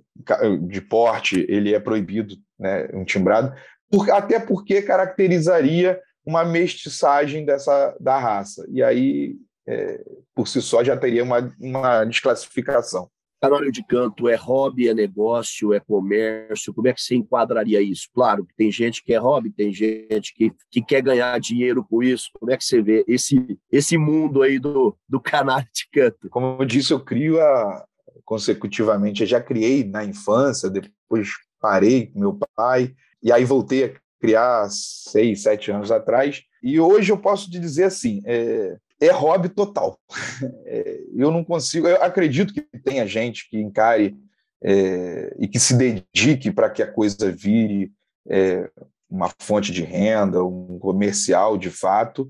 de 0.67 0.81
porte, 0.81 1.45
ele 1.49 1.73
é 1.73 1.79
proibido, 1.79 2.35
né, 2.59 2.89
um 2.93 3.03
timbrado, 3.03 3.53
por, 3.89 4.09
até 4.11 4.39
porque 4.39 4.81
caracterizaria 4.81 5.99
uma 6.25 6.43
mestiçagem 6.43 7.45
dessa 7.45 7.95
da 7.99 8.17
raça. 8.19 8.67
E 8.69 8.83
aí, 8.83 9.35
é, 9.67 10.03
por 10.35 10.47
si 10.47 10.61
só, 10.61 10.83
já 10.83 10.97
teria 10.97 11.23
uma, 11.23 11.53
uma 11.59 12.03
desclassificação. 12.03 13.09
Canário 13.39 13.71
de 13.71 13.86
canto 13.86 14.28
é 14.28 14.36
hobby, 14.36 14.88
é 14.88 14.93
negócio, 14.93 15.73
é 15.73 15.80
comércio? 15.80 16.73
Como 16.73 16.88
é 16.88 16.93
que 16.93 17.02
você 17.02 17.15
enquadraria 17.15 17.82
isso? 17.82 18.08
Claro 18.13 18.47
tem 18.58 18.71
gente 18.71 19.04
que 19.04 19.13
é 19.13 19.17
hobby, 19.17 19.52
tem 19.52 19.71
gente 19.71 20.34
que, 20.34 20.52
que 20.71 20.82
quer 20.82 21.02
ganhar 21.02 21.39
dinheiro 21.39 21.84
com 21.84 22.02
isso. 22.02 22.30
Como 22.34 22.52
é 22.52 22.58
que 22.58 22.65
você 22.65 22.82
vê 22.82 23.06
esse, 23.08 23.58
esse 23.71 23.97
mundo 23.97 24.41
aí 24.41 24.58
do, 24.58 24.97
do 25.08 25.21
canário 25.21 25.67
de 25.73 25.88
canto? 25.91 26.30
Como 26.30 26.62
eu 26.62 26.65
disse, 26.65 26.91
eu 26.91 27.00
crio 27.00 27.39
a, 27.39 27.86
consecutivamente. 28.26 29.21
Eu 29.21 29.28
já 29.28 29.41
criei 29.41 29.84
na 29.84 30.04
infância, 30.04 30.69
depois 30.69 31.30
parei 31.60 32.08
com 32.08 32.19
meu 32.19 32.39
pai, 32.56 32.93
e 33.23 33.32
aí 33.32 33.45
voltei 33.45 33.86
a 33.86 33.93
criar 34.19 34.67
seis, 34.69 35.43
sete 35.43 35.71
anos 35.71 35.91
atrás. 35.91 36.41
E 36.62 36.80
hoje 36.80 37.12
eu 37.12 37.17
posso 37.17 37.50
te 37.50 37.60
dizer 37.60 37.86
assim: 37.86 38.21
é, 38.26 38.78
é 38.99 39.12
hobby 39.12 39.49
total. 39.49 39.97
É, 40.69 40.99
eu 41.15 41.31
não 41.31 41.43
consigo. 41.43 41.88
Eu 41.88 42.03
acredito 42.03 42.53
que 42.53 42.62
tenha 42.83 43.07
gente 43.07 43.49
que 43.49 43.57
encare 43.57 44.15
é, 44.62 45.36
e 45.39 45.47
que 45.47 45.60
se 45.60 45.75
dedique 45.75 46.51
para 46.51 46.69
que 46.69 46.83
a 46.83 46.91
coisa 46.91 47.31
vire 47.31 47.91
é, 48.27 48.69
uma 49.10 49.31
fonte 49.39 49.71
de 49.71 49.81
renda, 49.81 50.43
um 50.43 50.77
comercial 50.77 51.57
de 51.57 51.69
fato, 51.69 52.29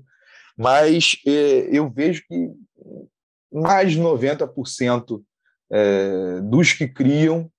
mas 0.56 1.16
é, 1.26 1.68
eu 1.70 1.90
vejo 1.90 2.22
que 2.26 2.50
mais 3.52 3.92
de 3.92 4.00
90% 4.00 5.20
é, 5.70 6.40
dos 6.42 6.72
que 6.72 6.86
criam, 6.86 7.50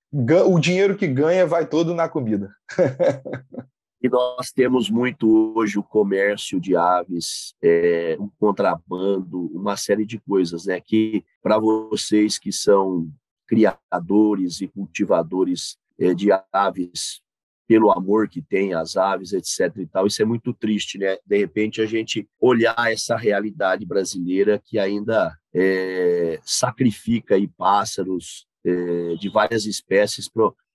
o 0.47 0.59
dinheiro 0.59 0.95
que 0.95 1.07
ganha 1.07 1.45
vai 1.45 1.67
todo 1.67 1.93
na 1.93 2.09
comida. 2.09 2.49
E 4.01 4.07
nós 4.07 4.51
temos 4.51 4.89
muito 4.89 5.53
hoje 5.57 5.77
o 5.77 5.83
comércio 5.83 6.59
de 6.59 6.75
aves, 6.75 7.53
é, 7.61 8.17
contrabando, 8.39 9.47
uma 9.47 9.75
série 9.75 10.05
de 10.05 10.17
coisas, 10.19 10.65
né? 10.65 10.79
Que 10.79 11.23
para 11.41 11.59
vocês 11.59 12.39
que 12.39 12.51
são 12.51 13.11
criadores 13.45 14.61
e 14.61 14.67
cultivadores 14.67 15.77
é, 15.99 16.13
de 16.13 16.29
aves, 16.53 17.21
pelo 17.67 17.91
amor 17.91 18.29
que 18.29 18.41
tem 18.41 18.73
às 18.73 18.95
aves, 18.95 19.33
etc. 19.33 19.75
e 19.77 19.85
tal, 19.85 20.07
isso 20.07 20.21
é 20.21 20.25
muito 20.25 20.53
triste, 20.53 20.97
né? 20.97 21.17
De 21.25 21.37
repente 21.37 21.81
a 21.81 21.85
gente 21.85 22.27
olhar 22.39 22.91
essa 22.91 23.17
realidade 23.17 23.85
brasileira 23.85 24.61
que 24.63 24.79
ainda 24.79 25.37
é, 25.53 26.39
sacrifica 26.43 27.35
aí 27.35 27.47
pássaros 27.47 28.47
é, 28.63 29.15
de 29.15 29.29
várias 29.29 29.65
espécies 29.65 30.29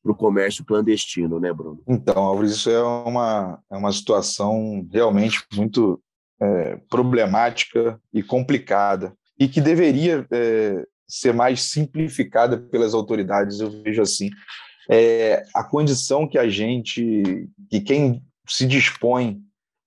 para 0.05 0.13
o 0.13 0.15
comércio 0.15 0.65
clandestino, 0.67 1.41
né, 1.41 1.51
Bruno? 1.51 1.83
Então, 1.89 2.23
Álvares, 2.23 2.53
isso 2.53 2.69
é 2.69 2.83
uma, 2.83 3.59
é 3.73 3.77
uma 3.77 3.91
situação 3.91 4.87
realmente 4.93 5.43
muito 5.55 5.99
é, 6.39 6.77
problemática 6.91 7.99
e 8.13 8.23
complicada 8.23 9.17
e 9.41 9.49
que 9.49 9.63
deveria 9.63 10.27
é, 10.31 10.85
ser 11.09 11.33
mais 11.33 11.63
simplificada 11.63 12.59
pelas 12.59 12.93
autoridades, 12.93 13.61
eu 13.61 13.71
vejo 13.83 14.03
assim. 14.03 14.29
É, 14.91 15.43
a 15.55 15.65
condição 15.65 16.29
que 16.29 16.39
a 16.39 16.47
gente, 16.47 17.49
que 17.71 17.81
quem 17.81 18.23
se 18.47 18.67
dispõe 18.67 19.41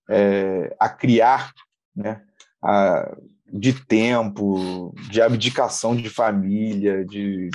é, 0.10 0.76
a 0.80 0.90
criar, 0.90 1.54
né, 1.96 2.24
a, 2.64 3.16
de 3.54 3.74
tempo, 3.86 4.96
de 5.12 5.22
abdicação 5.22 5.96
de 5.96 6.10
família, 6.10 7.06
de, 7.06 7.50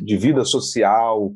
de 0.00 0.16
vida 0.16 0.42
social, 0.44 1.34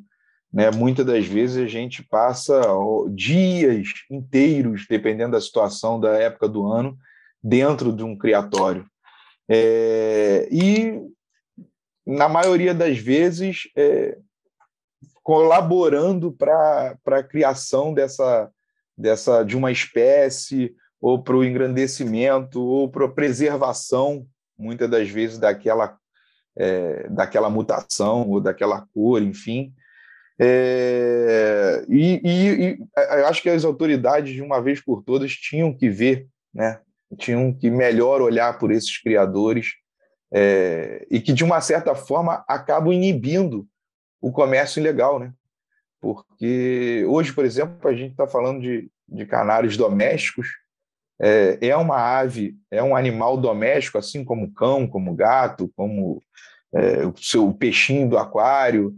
né? 0.55 0.71
Muitas 0.71 1.05
das 1.05 1.27
vezes 1.27 1.57
a 1.57 1.67
gente 1.67 2.01
passa 2.05 2.63
dias 3.11 3.89
inteiros, 4.09 4.87
dependendo 4.89 5.33
da 5.33 5.41
situação, 5.41 5.99
da 5.99 6.17
época 6.17 6.49
do 6.49 6.65
ano, 6.65 6.97
dentro 7.43 7.93
de 7.93 8.05
um 8.05 8.17
criatório. 8.17 8.87
É, 9.49 10.49
e, 10.53 11.03
na 12.07 12.29
maioria 12.29 12.73
das 12.73 12.97
vezes, 12.99 13.69
é, 13.77 14.17
colaborando 15.25 16.31
para 16.31 16.97
a 17.05 17.23
criação 17.25 17.93
dessa, 17.93 18.49
dessa, 18.97 19.43
de 19.43 19.57
uma 19.57 19.73
espécie, 19.73 20.73
ou 21.01 21.21
para 21.21 21.35
o 21.35 21.45
engrandecimento, 21.45 22.63
ou 22.63 22.89
para 22.89 23.07
a 23.07 23.11
preservação, 23.11 24.25
muitas 24.57 24.89
das 24.89 25.09
vezes, 25.09 25.37
daquela, 25.37 25.99
é, 26.57 27.09
daquela 27.09 27.51
mutação, 27.51 28.29
ou 28.31 28.41
daquela 28.41 28.87
cor, 28.95 29.21
enfim. 29.21 29.75
É, 30.39 31.85
e, 31.89 32.21
e, 32.25 32.65
e, 32.65 32.79
eu 32.97 33.27
acho 33.27 33.43
que 33.43 33.49
as 33.49 33.65
autoridades, 33.65 34.35
de 34.35 34.43
uma 34.43 34.61
vez 34.61 34.81
por 34.81 35.03
todas, 35.03 35.33
tinham 35.33 35.73
que 35.73 35.89
ver, 35.89 36.27
né? 36.53 36.81
tinham 37.17 37.53
que 37.53 37.71
melhor 37.71 38.21
olhar 38.21 38.59
por 38.59 38.73
esses 38.73 39.01
criadores 39.01 39.75
é, 40.33 41.07
e 41.11 41.21
que, 41.21 41.33
de 41.33 41.45
uma 41.45 41.61
certa 41.61 41.95
forma, 41.95 42.45
acabam 42.49 42.93
inibindo 42.93 43.67
o 44.21 44.33
comércio 44.33 44.81
ilegal. 44.81 45.19
Né? 45.19 45.33
Porque 46.01 47.05
hoje, 47.09 47.33
por 47.33 47.45
exemplo, 47.45 47.89
a 47.89 47.95
gente 47.95 48.11
está 48.11 48.27
falando 48.27 48.61
de, 48.61 48.91
de 49.09 49.27
canários 49.27 49.77
domésticos, 49.77 50.49
é, 51.21 51.59
é, 51.69 51.77
uma 51.77 51.97
ave, 51.97 52.57
é 52.71 52.83
um 52.83 52.97
animal 52.97 53.37
doméstico, 53.37 53.99
assim 53.99 54.25
como 54.25 54.53
cão, 54.53 54.87
como 54.87 55.15
gato, 55.15 55.73
como 55.77 56.23
é, 56.75 57.07
o 57.07 57.15
seu 57.17 57.53
peixinho 57.55 58.09
do 58.09 58.19
aquário, 58.19 58.93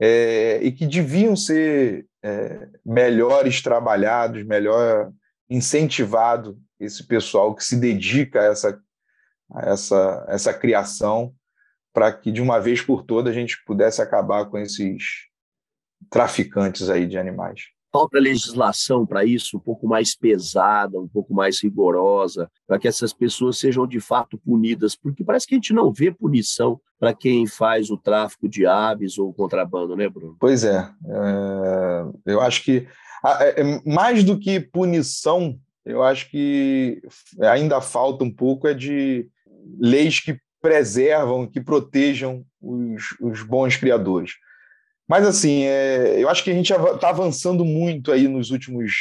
é, 0.00 0.60
e 0.62 0.70
que 0.72 0.86
deviam 0.86 1.34
ser 1.34 2.06
é, 2.22 2.68
melhores 2.84 3.60
trabalhados, 3.62 4.44
melhor 4.44 5.12
incentivado 5.48 6.58
esse 6.78 7.06
pessoal 7.06 7.54
que 7.54 7.64
se 7.64 7.76
dedica 7.76 8.40
a 8.40 8.44
essa, 8.44 8.80
a 9.52 9.70
essa, 9.70 10.26
essa 10.28 10.54
criação 10.54 11.34
para 11.92 12.12
que 12.12 12.30
de 12.30 12.40
uma 12.40 12.60
vez 12.60 12.80
por 12.80 13.02
todas 13.02 13.32
a 13.32 13.34
gente 13.34 13.56
pudesse 13.64 14.00
acabar 14.00 14.46
com 14.46 14.58
esses 14.58 15.02
traficantes 16.10 16.88
aí 16.88 17.06
de 17.06 17.18
animais. 17.18 17.62
Falta 17.90 18.18
legislação 18.18 19.06
para 19.06 19.24
isso 19.24 19.56
um 19.56 19.60
pouco 19.60 19.88
mais 19.88 20.14
pesada, 20.14 21.00
um 21.00 21.08
pouco 21.08 21.34
mais 21.34 21.60
rigorosa, 21.62 22.48
para 22.66 22.78
que 22.78 22.86
essas 22.86 23.12
pessoas 23.14 23.58
sejam 23.58 23.86
de 23.86 23.98
fato 23.98 24.38
punidas, 24.38 24.94
porque 24.94 25.24
parece 25.24 25.46
que 25.46 25.54
a 25.54 25.56
gente 25.56 25.72
não 25.72 25.92
vê 25.92 26.12
punição 26.12 26.78
para 26.98 27.14
quem 27.14 27.46
faz 27.46 27.90
o 27.90 27.96
tráfico 27.96 28.48
de 28.48 28.66
aves 28.66 29.18
ou 29.18 29.28
o 29.28 29.34
contrabando, 29.34 29.94
né, 29.94 30.08
Bruno? 30.08 30.36
Pois 30.38 30.64
é, 30.64 30.88
é 31.06 32.04
eu 32.26 32.40
acho 32.40 32.64
que 32.64 32.86
é, 33.24 33.60
é, 33.60 33.82
mais 33.84 34.24
do 34.24 34.38
que 34.38 34.60
punição, 34.60 35.58
eu 35.84 36.02
acho 36.02 36.30
que 36.30 37.00
ainda 37.40 37.80
falta 37.80 38.24
um 38.24 38.30
pouco 38.30 38.68
é 38.68 38.74
de 38.74 39.28
leis 39.78 40.20
que 40.20 40.38
preservam, 40.60 41.46
que 41.46 41.60
protejam 41.60 42.44
os, 42.60 43.16
os 43.20 43.42
bons 43.42 43.76
criadores. 43.76 44.32
Mas, 45.08 45.26
assim, 45.26 45.62
é, 45.62 46.22
eu 46.22 46.28
acho 46.28 46.44
que 46.44 46.50
a 46.50 46.54
gente 46.54 46.72
está 46.72 47.08
avançando 47.08 47.64
muito 47.64 48.12
aí 48.12 48.28
nos 48.28 48.50
últimos 48.50 48.92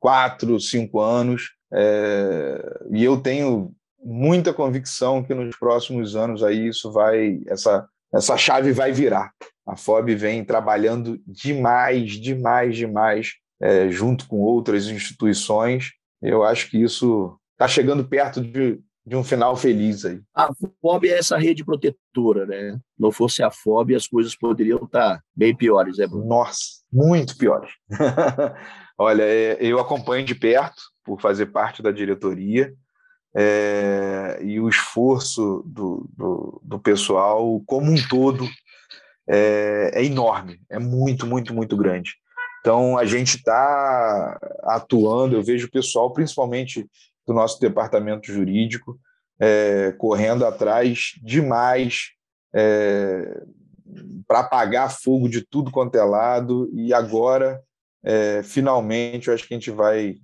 quatro, 0.00 0.58
cinco 0.58 1.00
anos, 1.00 1.50
é, 1.72 2.80
e 2.90 3.04
eu 3.04 3.18
tenho 3.18 3.74
muita 4.02 4.52
convicção 4.52 5.22
que 5.22 5.34
nos 5.34 5.56
próximos 5.56 6.16
anos 6.16 6.42
aí 6.42 6.68
isso 6.68 6.90
vai, 6.90 7.40
essa, 7.46 7.86
essa 8.12 8.36
chave 8.36 8.72
vai 8.72 8.92
virar. 8.92 9.32
A 9.66 9.76
FOB 9.76 10.14
vem 10.14 10.44
trabalhando 10.44 11.20
demais, 11.26 12.12
demais, 12.12 12.76
demais, 12.76 13.34
é, 13.60 13.88
junto 13.90 14.26
com 14.26 14.40
outras 14.40 14.88
instituições. 14.88 15.90
Eu 16.20 16.42
acho 16.42 16.68
que 16.68 16.78
isso 16.78 17.38
está 17.52 17.68
chegando 17.68 18.04
perto 18.04 18.40
de, 18.40 18.80
de 19.06 19.16
um 19.16 19.22
final 19.22 19.56
feliz 19.56 20.04
aí. 20.04 20.20
A 20.34 20.50
FOB 20.80 21.08
é 21.08 21.18
essa 21.18 21.38
rede 21.38 21.64
protetora, 21.64 22.44
né? 22.44 22.78
Não 22.98 23.12
fosse 23.12 23.42
a 23.42 23.50
FOB, 23.50 23.94
as 23.94 24.08
coisas 24.08 24.34
poderiam 24.34 24.84
estar 24.84 25.22
bem 25.34 25.54
piores, 25.54 25.98
né, 25.98 26.06
Bruno? 26.06 26.26
Nossa, 26.26 26.82
muito 26.92 27.36
piores. 27.36 27.70
Olha, 28.98 29.22
é, 29.22 29.58
eu 29.60 29.78
acompanho 29.78 30.24
de 30.24 30.34
perto, 30.34 30.82
por 31.04 31.20
fazer 31.20 31.46
parte 31.46 31.82
da 31.82 31.90
diretoria, 31.90 32.72
é, 33.34 34.38
e 34.42 34.60
o 34.60 34.68
esforço 34.68 35.62
do, 35.66 36.08
do, 36.16 36.60
do, 36.62 36.78
pessoal 36.78 37.60
como 37.66 37.90
um 37.90 37.96
todo 38.08 38.46
é, 39.28 39.90
é 39.94 40.04
enorme, 40.04 40.60
é 40.70 40.78
muito, 40.78 41.26
muito, 41.26 41.54
muito 41.54 41.76
grande. 41.76 42.14
Então, 42.60 42.96
a 42.96 43.04
gente 43.04 43.38
está 43.38 44.38
atuando, 44.62 45.34
eu 45.34 45.42
vejo 45.42 45.66
o 45.66 45.70
pessoal, 45.70 46.12
principalmente 46.12 46.86
do 47.26 47.32
nosso 47.32 47.58
departamento 47.60 48.32
jurídico, 48.32 48.98
é, 49.40 49.92
correndo 49.98 50.46
atrás 50.46 51.14
demais 51.22 52.10
é, 52.54 53.42
para 54.28 54.40
apagar 54.40 54.96
fogo 54.96 55.28
de 55.28 55.44
tudo 55.44 55.70
quanto 55.70 55.96
é 55.96 56.04
lado, 56.04 56.70
e 56.72 56.94
agora, 56.94 57.60
é, 58.04 58.42
finalmente, 58.44 59.28
eu 59.28 59.34
acho 59.34 59.46
que 59.46 59.54
a 59.54 59.56
gente 59.56 59.70
vai 59.70 60.16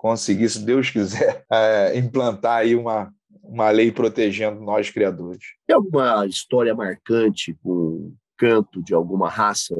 conseguir, 0.00 0.48
se 0.48 0.64
Deus 0.64 0.88
quiser, 0.88 1.44
é, 1.52 1.98
implantar 1.98 2.58
aí 2.58 2.74
uma, 2.74 3.12
uma 3.42 3.70
lei 3.70 3.92
protegendo 3.92 4.60
nós 4.60 4.88
criadores. 4.88 5.42
Tem 5.66 5.76
alguma 5.76 6.26
história 6.26 6.74
marcante 6.74 7.54
com 7.62 8.14
canto 8.36 8.82
de 8.82 8.94
alguma 8.94 9.28
raça 9.28 9.74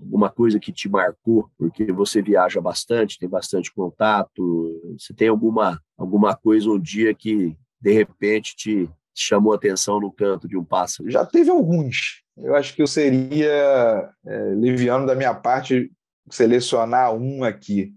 alguma 0.00 0.30
coisa 0.30 0.60
que 0.60 0.70
te 0.70 0.90
marcou, 0.90 1.50
porque 1.56 1.90
você 1.90 2.20
viaja 2.20 2.60
bastante, 2.60 3.18
tem 3.18 3.26
bastante 3.26 3.72
contato, 3.72 4.94
você 4.98 5.14
tem 5.14 5.28
alguma, 5.28 5.80
alguma 5.96 6.36
coisa 6.36 6.68
um 6.68 6.78
dia 6.78 7.14
que, 7.14 7.56
de 7.80 7.92
repente, 7.92 8.54
te 8.54 8.90
chamou 9.14 9.54
a 9.54 9.56
atenção 9.56 9.98
no 9.98 10.12
canto 10.12 10.46
de 10.46 10.54
um 10.54 10.62
pássaro? 10.62 11.10
Já 11.10 11.24
teve 11.24 11.50
alguns. 11.50 12.22
Eu 12.36 12.54
acho 12.54 12.74
que 12.74 12.82
eu 12.82 12.86
seria 12.86 14.10
é, 14.26 14.54
liviano 14.54 15.06
da 15.06 15.14
minha 15.14 15.34
parte 15.34 15.90
selecionar 16.30 17.14
um 17.14 17.42
aqui. 17.42 17.94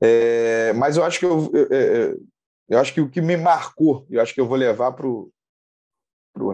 É, 0.00 0.72
mas 0.74 0.96
eu 0.96 1.04
acho 1.04 1.18
que 1.18 1.24
eu, 1.24 1.50
eu, 1.52 1.68
é, 1.70 2.14
eu, 2.68 2.78
acho 2.78 2.94
que 2.94 3.00
o 3.00 3.10
que 3.10 3.20
me 3.20 3.36
marcou, 3.36 4.06
eu 4.10 4.20
acho 4.20 4.32
que 4.32 4.40
eu 4.40 4.46
vou 4.46 4.56
levar 4.56 4.92
para 4.92 5.06
o 5.06 5.32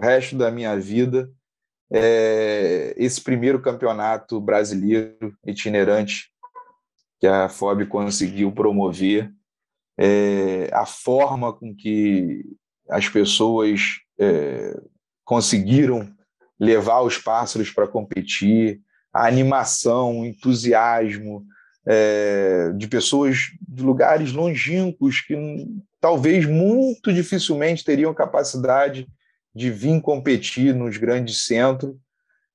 resto 0.01 0.35
da 0.35 0.49
minha 0.49 0.75
vida, 0.79 1.31
é, 1.91 2.95
esse 2.97 3.21
primeiro 3.21 3.61
campeonato 3.61 4.39
brasileiro 4.41 5.35
itinerante 5.45 6.31
que 7.19 7.27
a 7.27 7.47
FOB 7.47 7.85
conseguiu 7.85 8.51
promover, 8.51 9.31
é, 9.97 10.69
a 10.73 10.85
forma 10.85 11.53
com 11.53 11.73
que 11.73 12.43
as 12.89 13.07
pessoas 13.07 13.99
é, 14.19 14.75
conseguiram 15.23 16.13
levar 16.59 17.01
os 17.01 17.17
pássaros 17.17 17.69
para 17.69 17.87
competir, 17.87 18.81
a 19.13 19.27
animação, 19.27 20.19
o 20.19 20.25
entusiasmo 20.25 21.45
é, 21.85 22.71
de 22.75 22.87
pessoas 22.87 23.51
de 23.67 23.83
lugares 23.83 24.31
longínquos 24.31 25.21
que 25.21 25.35
talvez 26.01 26.45
muito 26.45 27.13
dificilmente 27.13 27.83
teriam 27.83 28.13
capacidade 28.13 29.07
de 29.53 29.71
vir 29.71 30.01
competir 30.01 30.73
nos 30.73 30.97
grandes 30.97 31.45
centros. 31.45 31.95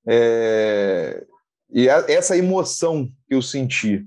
É, 0.07 1.25
e 1.71 1.89
a, 1.89 2.05
essa 2.09 2.37
emoção 2.37 3.07
que 3.29 3.35
eu 3.35 3.41
senti 3.41 4.05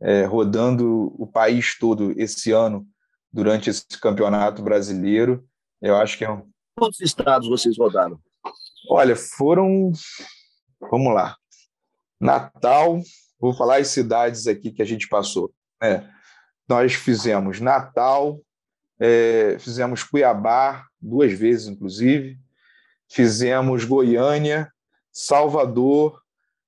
é, 0.00 0.24
rodando 0.24 1.12
o 1.18 1.26
país 1.26 1.76
todo 1.78 2.12
esse 2.20 2.52
ano, 2.52 2.86
durante 3.32 3.70
esse 3.70 3.84
campeonato 4.00 4.62
brasileiro, 4.62 5.44
eu 5.80 5.96
acho 5.96 6.16
que 6.16 6.24
é 6.24 6.30
um. 6.30 6.48
Quantos 6.76 7.00
estados 7.00 7.48
vocês 7.48 7.76
rodaram? 7.76 8.20
Olha, 8.88 9.16
foram. 9.16 9.92
Vamos 10.90 11.12
lá. 11.12 11.36
Natal, 12.20 13.00
vou 13.38 13.54
falar 13.54 13.76
as 13.76 13.88
cidades 13.88 14.46
aqui 14.46 14.70
que 14.70 14.82
a 14.82 14.84
gente 14.84 15.08
passou. 15.08 15.52
É, 15.82 16.02
nós 16.68 16.94
fizemos 16.94 17.60
Natal, 17.60 18.40
é, 19.00 19.56
fizemos 19.58 20.02
Cuiabá, 20.02 20.84
duas 21.00 21.32
vezes, 21.32 21.68
inclusive. 21.68 22.38
Fizemos 23.10 23.84
Goiânia, 23.84 24.70
Salvador, 25.12 26.20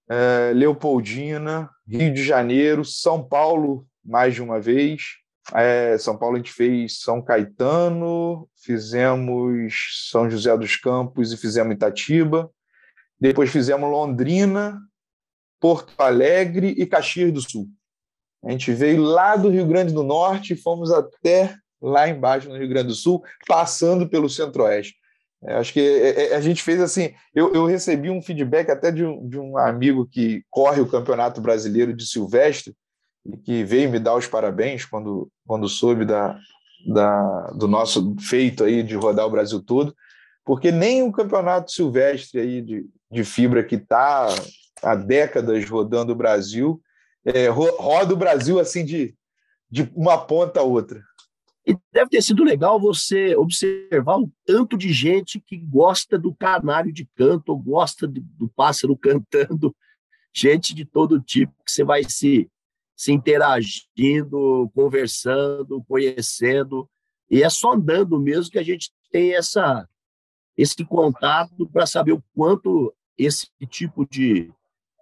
é, 0.09 0.53
Leopoldina, 0.55 1.69
Rio 1.87 2.13
de 2.15 2.25
Janeiro, 2.25 2.85
São 2.85 3.23
Paulo, 3.23 3.87
mais 4.05 4.35
de 4.35 4.43
uma 4.43 4.61
vez. 4.61 5.03
É, 5.53 5.99
São 5.99 6.17
Paulo 6.17 6.37
a 6.37 6.39
gente 6.39 6.53
fez 6.53 7.01
São 7.01 7.21
Caetano, 7.23 8.49
fizemos 8.57 10.09
São 10.11 10.31
José 10.31 10.57
dos 10.57 10.77
Campos 10.77 11.33
e 11.33 11.37
fizemos 11.37 11.75
Itatiba. 11.75 12.51
Depois 13.21 13.51
fizemos 13.51 13.91
Londrina, 13.91 14.81
Porto 15.61 15.93
Alegre 15.99 16.75
e 16.77 16.87
Caxias 16.87 17.33
do 17.33 17.41
Sul. 17.41 17.69
A 18.43 18.51
gente 18.51 18.73
veio 18.73 19.03
lá 19.03 19.37
do 19.37 19.51
Rio 19.51 19.67
Grande 19.67 19.93
do 19.93 20.03
Norte 20.03 20.55
e 20.55 20.57
fomos 20.57 20.91
até 20.91 21.55
lá 21.81 22.09
embaixo 22.09 22.49
no 22.49 22.57
Rio 22.57 22.69
Grande 22.69 22.89
do 22.89 22.95
Sul, 22.95 23.23
passando 23.47 24.09
pelo 24.09 24.29
Centro-Oeste. 24.29 24.95
É, 25.43 25.55
acho 25.55 25.73
que 25.73 25.81
é, 25.81 26.33
é, 26.33 26.37
a 26.37 26.41
gente 26.41 26.63
fez 26.63 26.81
assim. 26.81 27.13
Eu, 27.35 27.55
eu 27.55 27.67
recebi 27.67 28.11
um 28.11 28.21
feedback 28.21 28.71
até 28.71 28.91
de 28.91 29.05
um, 29.05 29.27
de 29.27 29.39
um 29.39 29.57
amigo 29.57 30.07
que 30.07 30.43
corre 30.51 30.81
o 30.81 30.89
Campeonato 30.89 31.41
Brasileiro 31.41 31.95
de 31.95 32.07
Silvestre 32.07 32.75
e 33.25 33.37
que 33.37 33.65
veio 33.65 33.91
me 33.91 33.99
dar 33.99 34.17
os 34.17 34.27
parabéns 34.27 34.85
quando, 34.85 35.31
quando 35.47 35.69
soube 35.69 36.05
da, 36.05 36.39
da, 36.87 37.47
do 37.55 37.67
nosso 37.67 38.15
feito 38.21 38.65
aí 38.65 38.83
de 38.83 38.95
rodar 38.97 39.27
o 39.27 39.31
Brasil 39.31 39.63
todo, 39.63 39.95
porque 40.45 40.71
nem 40.71 41.03
o 41.03 41.13
Campeonato 41.13 41.71
Silvestre 41.71 42.41
aí 42.41 42.63
de, 42.63 42.87
de 43.11 43.25
fibra 43.25 43.65
que 43.65 43.77
está 43.77 44.29
há 44.83 44.95
décadas 44.95 45.69
rodando 45.69 46.13
o 46.13 46.17
Brasil 46.17 46.83
é, 47.25 47.49
roda 47.49 48.15
o 48.15 48.17
Brasil 48.17 48.59
assim 48.59 48.85
de, 48.85 49.15
de 49.71 49.91
uma 49.95 50.19
ponta 50.19 50.61
a 50.61 50.63
outra. 50.63 51.05
E 51.67 51.77
deve 51.93 52.11
ter 52.11 52.23
sido 52.23 52.43
legal 52.43 52.81
você 52.81 53.37
observar 53.37 54.19
o 54.19 54.31
tanto 54.47 54.77
de 54.77 54.93
gente 54.93 55.41
que 55.41 55.59
gosta 55.59 56.19
do 56.19 56.35
canário 56.35 56.93
de 56.93 57.07
canto, 57.15 57.51
ou 57.51 57.59
gosta 57.59 58.09
do 58.09 58.49
pássaro 58.57 58.97
cantando, 58.99 59.75
gente 60.35 60.75
de 60.75 60.85
todo 60.85 61.21
tipo, 61.21 61.53
que 61.65 61.71
você 61.71 61.85
vai 61.85 62.03
se, 62.05 62.51
se 62.97 63.13
interagindo, 63.13 64.71
conversando, 64.75 65.85
conhecendo, 65.87 66.89
e 67.31 67.43
é 67.43 67.51
só 67.51 67.75
andando 67.75 68.19
mesmo 68.19 68.51
que 68.51 68.59
a 68.59 68.63
gente 68.63 68.91
tem 69.13 69.35
essa, 69.35 69.87
esse 70.57 70.85
contato 70.85 71.69
para 71.69 71.87
saber 71.87 72.13
o 72.13 72.25
quanto 72.35 72.95
esse 73.19 73.49
tipo 73.69 74.09
de, 74.09 74.51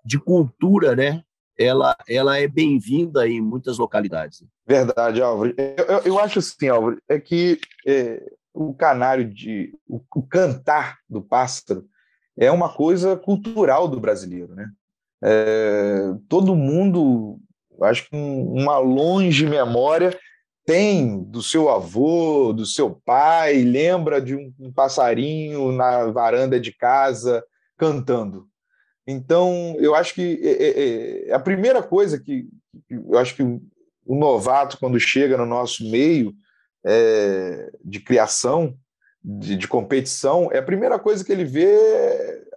de 0.05 0.19
cultura 0.19 0.95
né, 0.95 1.23
ela, 1.59 1.97
ela 2.09 2.39
é 2.39 2.47
bem-vinda 2.47 3.29
em 3.29 3.41
muitas 3.41 3.79
localidades. 3.79 4.45
Verdade, 4.67 5.21
Álvaro. 5.21 5.55
Eu, 5.57 5.85
eu, 5.85 5.99
eu 6.05 6.19
acho 6.19 6.39
assim, 6.39 6.69
Álvaro, 6.69 7.03
é 7.09 7.19
que 7.19 7.59
é, 7.87 8.23
o 8.55 8.73
canário 8.73 9.25
de 9.25 9.75
o, 9.89 10.01
o, 10.15 10.23
cantar 10.23 10.99
do 11.09 11.21
pássaro 11.21 11.85
é 12.37 12.51
uma 12.51 12.69
coisa 12.69 13.17
cultural 13.17 13.89
do 13.89 13.99
brasileiro, 13.99 14.55
né? 14.55 14.71
É, 15.21 16.15
todo 16.29 16.55
mundo, 16.55 17.41
acho 17.83 18.09
que 18.09 18.15
uma 18.15 18.79
longe 18.79 19.45
memória 19.45 20.17
tem 20.65 21.25
do 21.25 21.43
seu 21.43 21.69
avô, 21.69 22.53
do 22.53 22.65
seu 22.65 23.01
pai, 23.05 23.63
lembra 23.63 24.21
de 24.21 24.37
um, 24.37 24.53
um 24.61 24.73
passarinho 24.73 25.73
na 25.73 26.07
varanda 26.07 26.61
de 26.61 26.73
casa 26.73 27.43
cantando. 27.77 28.47
Então, 29.11 29.75
eu 29.79 29.95
acho 29.95 30.13
que 30.13 30.39
é, 30.43 30.51
é, 30.51 31.29
é, 31.31 31.33
a 31.33 31.39
primeira 31.39 31.83
coisa 31.83 32.21
que, 32.21 32.47
eu 32.91 33.17
acho 33.17 33.35
que 33.35 33.43
o, 33.43 33.59
o, 34.05 34.15
novato, 34.15 34.77
quando 34.77 35.01
chega 35.01 35.35
no 35.39 35.47
nosso 35.47 35.91
meio 35.91 36.35
é, 36.85 37.71
de 37.83 38.01
criação, 38.01 38.77
de, 39.25 39.57
de, 39.57 39.67
competição, 39.67 40.51
é 40.53 40.59
a 40.59 40.63
primeira 40.63 40.99
coisa 40.99 41.25
que 41.25 41.33
ele 41.33 41.47
vê: 41.47 41.75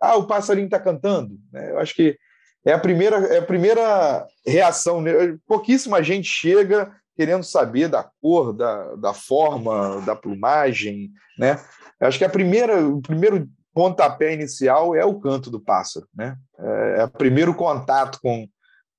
ah, 0.02 0.18
o 0.18 0.28
passarinho 0.28 0.66
está 0.66 0.78
cantando. 0.78 1.39
Né? 1.54 1.72
Eu 1.72 1.80
acho 1.80 1.95
que 1.95 2.18
é 2.66 2.74
a 2.74 2.80
primeira, 2.80 3.16
é 3.34 3.38
a 3.38 3.45
primeira 3.45 4.28
reação. 4.45 5.02
Pouquíssima 5.47 6.04
gente 6.04 6.28
chega 6.28 6.91
querendo 7.16 7.43
saber 7.43 7.88
da 7.88 8.04
cor, 8.22 8.52
da, 8.52 8.95
da 8.95 9.14
forma, 9.14 10.02
da 10.02 10.18
plumagem. 10.18 11.12
Né? 11.39 11.58
Eu 11.97 12.08
acho 12.08 12.18
que 12.18 12.26
a 12.26 12.30
primeira, 12.30 12.86
o 12.86 13.02
primeiro 13.02 13.47
pontapé 13.74 14.34
inicial 14.34 14.95
é 14.95 15.05
o 15.05 15.19
canto 15.19 15.49
do 15.49 15.59
pássaro, 15.59 16.07
né? 16.15 16.36
É, 16.59 16.95
é 16.99 17.03
o 17.05 17.09
primeiro 17.09 17.53
contato 17.53 18.19
com, 18.22 18.47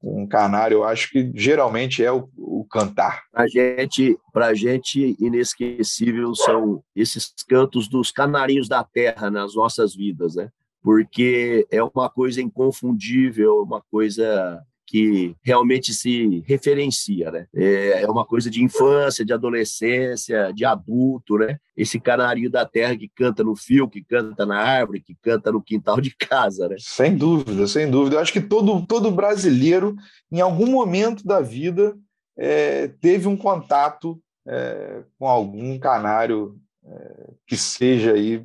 com 0.00 0.22
um 0.22 0.26
canário, 0.26 0.78
eu 0.78 0.84
acho 0.84 1.10
que 1.10 1.30
geralmente 1.34 2.04
é 2.04 2.10
o, 2.10 2.28
o 2.36 2.66
cantar. 2.70 3.22
Para 3.32 3.46
gente, 3.46 4.18
a 4.34 4.54
gente, 4.54 5.16
inesquecível 5.20 6.34
são 6.34 6.82
esses 6.94 7.32
cantos 7.48 7.88
dos 7.88 8.10
canarinhos 8.10 8.68
da 8.68 8.82
terra 8.82 9.30
nas 9.30 9.54
nossas 9.54 9.94
vidas, 9.94 10.34
né? 10.34 10.50
Porque 10.82 11.66
é 11.70 11.82
uma 11.82 12.10
coisa 12.10 12.42
inconfundível, 12.42 13.62
uma 13.62 13.80
coisa 13.90 14.60
que 14.93 15.34
realmente 15.43 15.95
se 15.95 16.45
referencia, 16.47 17.30
né? 17.30 17.47
É, 17.57 18.03
é 18.03 18.07
uma 18.07 18.26
coisa 18.26 18.51
de 18.51 18.62
infância, 18.62 19.24
de 19.24 19.32
adolescência, 19.32 20.53
de 20.53 20.66
adulto, 20.66 21.38
né? 21.38 21.57
Esse 21.74 21.99
canarinho 21.99 22.51
da 22.51 22.66
terra 22.66 22.95
que 22.95 23.09
canta 23.09 23.43
no 23.43 23.57
fio, 23.57 23.88
que 23.88 24.05
canta 24.05 24.45
na 24.45 24.59
árvore, 24.59 25.01
que 25.01 25.16
canta 25.22 25.51
no 25.51 25.62
quintal 25.62 25.99
de 25.99 26.14
casa, 26.14 26.68
né? 26.68 26.76
Sem 26.78 27.16
dúvida, 27.16 27.66
sem 27.66 27.90
dúvida. 27.90 28.16
Eu 28.16 28.20
acho 28.20 28.34
que 28.34 28.40
todo, 28.43 28.84
todo 28.84 29.11
brasileiro, 29.11 29.97
em 30.30 30.43
algum 30.43 30.70
momento 30.70 31.24
da 31.24 31.40
vida, 31.40 31.97
é, 32.36 32.88
teve 33.01 33.26
um 33.26 33.36
contato 33.36 34.20
é, 34.47 35.05
com 35.18 35.26
algum 35.26 35.78
canário 35.78 36.55
é, 36.84 37.30
que 37.47 37.57
seja 37.57 38.12
aí 38.12 38.45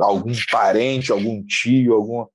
algum 0.00 0.32
parente, 0.50 1.12
algum 1.12 1.44
tio, 1.44 1.92
alguma 1.92 2.26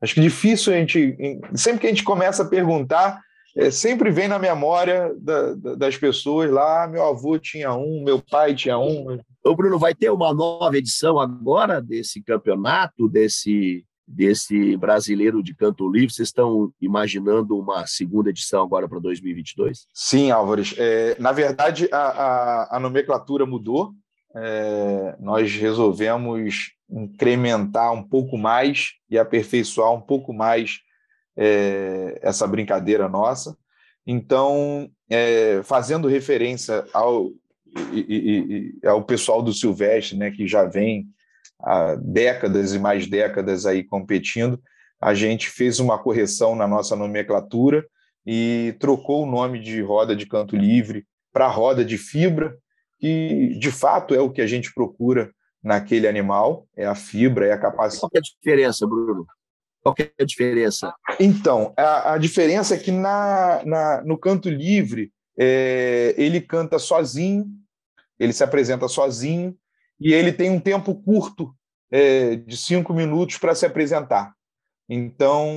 Acho 0.00 0.14
que 0.14 0.20
difícil 0.20 0.72
a 0.72 0.76
gente. 0.76 1.16
Sempre 1.54 1.80
que 1.80 1.86
a 1.86 1.90
gente 1.90 2.04
começa 2.04 2.42
a 2.42 2.48
perguntar, 2.48 3.20
é, 3.56 3.70
sempre 3.70 4.10
vem 4.10 4.26
na 4.26 4.38
memória 4.38 5.14
da, 5.18 5.54
da, 5.54 5.74
das 5.76 5.96
pessoas 5.96 6.50
lá: 6.50 6.88
meu 6.88 7.04
avô 7.04 7.38
tinha 7.38 7.72
um, 7.72 8.02
meu 8.04 8.20
pai 8.20 8.54
tinha 8.54 8.78
um. 8.78 9.18
Ô, 9.44 9.54
Bruno, 9.54 9.78
vai 9.78 9.94
ter 9.94 10.10
uma 10.10 10.34
nova 10.34 10.76
edição 10.76 11.20
agora 11.20 11.80
desse 11.80 12.20
campeonato, 12.22 13.08
desse, 13.08 13.84
desse 14.06 14.76
brasileiro 14.76 15.42
de 15.42 15.54
canto 15.54 15.88
livre? 15.88 16.12
Vocês 16.12 16.28
estão 16.28 16.72
imaginando 16.80 17.56
uma 17.56 17.86
segunda 17.86 18.30
edição 18.30 18.62
agora 18.62 18.88
para 18.88 18.98
2022? 18.98 19.86
Sim, 19.92 20.30
Álvares. 20.30 20.74
É, 20.76 21.16
na 21.20 21.30
verdade, 21.30 21.88
a, 21.92 21.98
a, 21.98 22.76
a 22.76 22.80
nomenclatura 22.80 23.46
mudou. 23.46 23.92
É, 24.36 25.16
nós 25.20 25.52
resolvemos 25.54 26.72
incrementar 26.90 27.92
um 27.92 28.02
pouco 28.02 28.36
mais 28.36 28.92
e 29.08 29.18
aperfeiçoar 29.18 29.92
um 29.92 30.00
pouco 30.00 30.32
mais 30.32 30.80
é, 31.36 32.18
essa 32.22 32.46
brincadeira 32.46 33.08
nossa. 33.08 33.56
Então, 34.06 34.90
é, 35.08 35.62
fazendo 35.62 36.08
referência 36.08 36.84
ao, 36.92 37.30
e, 37.92 38.74
e, 38.82 38.86
ao 38.86 39.02
pessoal 39.02 39.42
do 39.42 39.52
Silvestre, 39.52 40.16
né, 40.16 40.30
que 40.30 40.46
já 40.46 40.64
vem 40.64 41.06
há 41.60 41.94
décadas 41.96 42.74
e 42.74 42.78
mais 42.78 43.06
décadas 43.06 43.66
aí 43.66 43.82
competindo, 43.82 44.60
a 45.00 45.14
gente 45.14 45.48
fez 45.48 45.80
uma 45.80 45.98
correção 45.98 46.54
na 46.54 46.66
nossa 46.66 46.94
nomenclatura 46.96 47.84
e 48.26 48.74
trocou 48.78 49.24
o 49.24 49.30
nome 49.30 49.60
de 49.60 49.80
roda 49.82 50.14
de 50.14 50.26
canto 50.26 50.56
livre 50.56 51.06
para 51.32 51.48
roda 51.48 51.84
de 51.84 51.98
fibra, 51.98 52.56
que 52.98 53.58
de 53.58 53.70
fato 53.70 54.14
é 54.14 54.20
o 54.20 54.30
que 54.30 54.40
a 54.40 54.46
gente 54.46 54.72
procura 54.72 55.30
naquele 55.62 56.06
animal, 56.06 56.66
é 56.76 56.84
a 56.84 56.94
fibra, 56.94 57.46
é 57.46 57.52
a 57.52 57.58
capacidade. 57.58 58.00
Qual 58.00 58.10
é 58.14 58.18
a 58.18 58.20
diferença, 58.20 58.86
Bruno? 58.86 59.26
Qual 59.82 59.94
é 59.98 60.10
a 60.20 60.24
diferença? 60.24 60.94
Então, 61.18 61.72
a, 61.76 62.14
a 62.14 62.18
diferença 62.18 62.74
é 62.74 62.78
que 62.78 62.90
na, 62.90 63.62
na, 63.64 64.02
no 64.02 64.18
canto 64.18 64.48
livre, 64.48 65.10
é, 65.38 66.14
ele 66.16 66.40
canta 66.40 66.78
sozinho, 66.78 67.46
ele 68.18 68.32
se 68.32 68.44
apresenta 68.44 68.88
sozinho, 68.88 69.56
e 70.00 70.12
ele 70.12 70.32
tem 70.32 70.50
um 70.50 70.60
tempo 70.60 70.94
curto 70.94 71.54
é, 71.90 72.36
de 72.36 72.56
cinco 72.56 72.92
minutos 72.92 73.38
para 73.38 73.54
se 73.54 73.64
apresentar. 73.64 74.32
Então, 74.88 75.48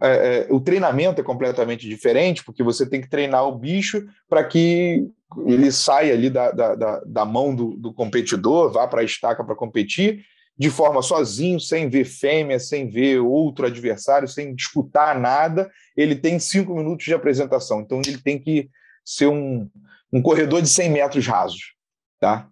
é, 0.00 0.46
é, 0.46 0.46
o 0.50 0.60
treinamento 0.60 1.20
é 1.20 1.24
completamente 1.24 1.88
diferente, 1.88 2.44
porque 2.44 2.62
você 2.62 2.88
tem 2.88 3.00
que 3.00 3.08
treinar 3.08 3.44
o 3.44 3.58
bicho 3.58 4.06
para 4.28 4.44
que 4.44 5.08
ele 5.46 5.70
saia 5.70 6.12
ali 6.12 6.30
da, 6.30 6.50
da, 6.50 7.00
da 7.04 7.24
mão 7.24 7.54
do, 7.54 7.76
do 7.76 7.92
competidor, 7.92 8.72
vá 8.72 8.86
para 8.86 9.00
a 9.00 9.04
estaca 9.04 9.44
para 9.44 9.54
competir, 9.54 10.24
de 10.58 10.70
forma 10.70 11.02
sozinho, 11.02 11.58
sem 11.58 11.88
ver 11.88 12.04
fêmea, 12.04 12.58
sem 12.58 12.88
ver 12.88 13.20
outro 13.20 13.66
adversário, 13.66 14.28
sem 14.28 14.54
disputar 14.54 15.18
nada. 15.18 15.70
Ele 15.96 16.14
tem 16.14 16.38
cinco 16.38 16.74
minutos 16.74 17.04
de 17.04 17.14
apresentação, 17.14 17.80
então 17.80 18.00
ele 18.06 18.18
tem 18.18 18.38
que 18.38 18.68
ser 19.04 19.26
um, 19.26 19.68
um 20.12 20.20
corredor 20.22 20.62
de 20.62 20.68
100 20.68 20.90
metros 20.90 21.26
rasos. 21.26 21.74
Tá? 22.20 22.48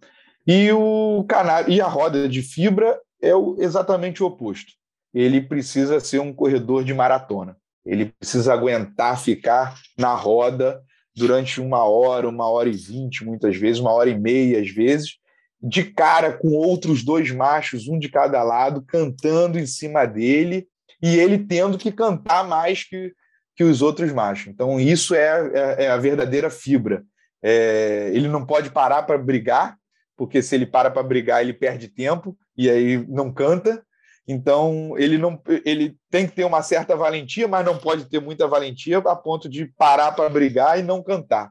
E, 0.46 0.72
o 0.72 1.24
canário, 1.28 1.70
e 1.72 1.80
a 1.80 1.86
roda 1.86 2.28
de 2.28 2.42
fibra 2.42 2.98
é 3.22 3.34
o, 3.34 3.56
exatamente 3.60 4.22
o 4.22 4.26
oposto 4.26 4.72
ele 5.12 5.40
precisa 5.40 6.00
ser 6.00 6.20
um 6.20 6.32
corredor 6.32 6.84
de 6.84 6.94
maratona. 6.94 7.56
Ele 7.84 8.06
precisa 8.06 8.52
aguentar 8.52 9.20
ficar 9.20 9.74
na 9.98 10.14
roda 10.14 10.82
durante 11.14 11.60
uma 11.60 11.84
hora, 11.84 12.28
uma 12.28 12.48
hora 12.48 12.68
e 12.68 12.72
vinte, 12.72 13.24
muitas 13.24 13.56
vezes, 13.56 13.80
uma 13.80 13.92
hora 13.92 14.10
e 14.10 14.18
meia, 14.18 14.60
às 14.60 14.70
vezes, 14.70 15.16
de 15.62 15.84
cara 15.84 16.32
com 16.32 16.52
outros 16.52 17.04
dois 17.04 17.30
machos, 17.30 17.88
um 17.88 17.98
de 17.98 18.08
cada 18.08 18.42
lado, 18.42 18.82
cantando 18.82 19.58
em 19.58 19.66
cima 19.66 20.06
dele, 20.06 20.66
e 21.02 21.16
ele 21.18 21.38
tendo 21.38 21.76
que 21.76 21.92
cantar 21.92 22.46
mais 22.46 22.84
que, 22.84 23.12
que 23.56 23.64
os 23.64 23.82
outros 23.82 24.12
machos. 24.12 24.48
Então, 24.48 24.78
isso 24.80 25.14
é, 25.14 25.50
é, 25.52 25.84
é 25.84 25.90
a 25.90 25.96
verdadeira 25.96 26.50
fibra. 26.50 27.02
É, 27.42 28.10
ele 28.12 28.28
não 28.28 28.44
pode 28.44 28.70
parar 28.70 29.02
para 29.02 29.18
brigar, 29.18 29.76
porque 30.16 30.42
se 30.42 30.54
ele 30.54 30.66
para 30.66 30.90
para 30.90 31.02
brigar, 31.02 31.42
ele 31.42 31.54
perde 31.54 31.88
tempo 31.88 32.36
e 32.56 32.68
aí 32.68 33.04
não 33.08 33.32
canta. 33.32 33.82
Então, 34.26 34.94
ele 34.96 35.18
não 35.18 35.40
ele 35.64 35.96
tem 36.10 36.26
que 36.26 36.34
ter 36.34 36.44
uma 36.44 36.62
certa 36.62 36.94
valentia, 36.96 37.48
mas 37.48 37.64
não 37.64 37.76
pode 37.76 38.04
ter 38.08 38.20
muita 38.20 38.46
valentia 38.46 38.98
a 38.98 39.16
ponto 39.16 39.48
de 39.48 39.66
parar 39.76 40.12
para 40.12 40.28
brigar 40.28 40.78
e 40.78 40.82
não 40.82 41.02
cantar. 41.02 41.50